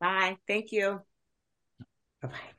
[0.00, 0.36] Bye.
[0.46, 1.00] Thank you.
[2.22, 2.51] Bye bye.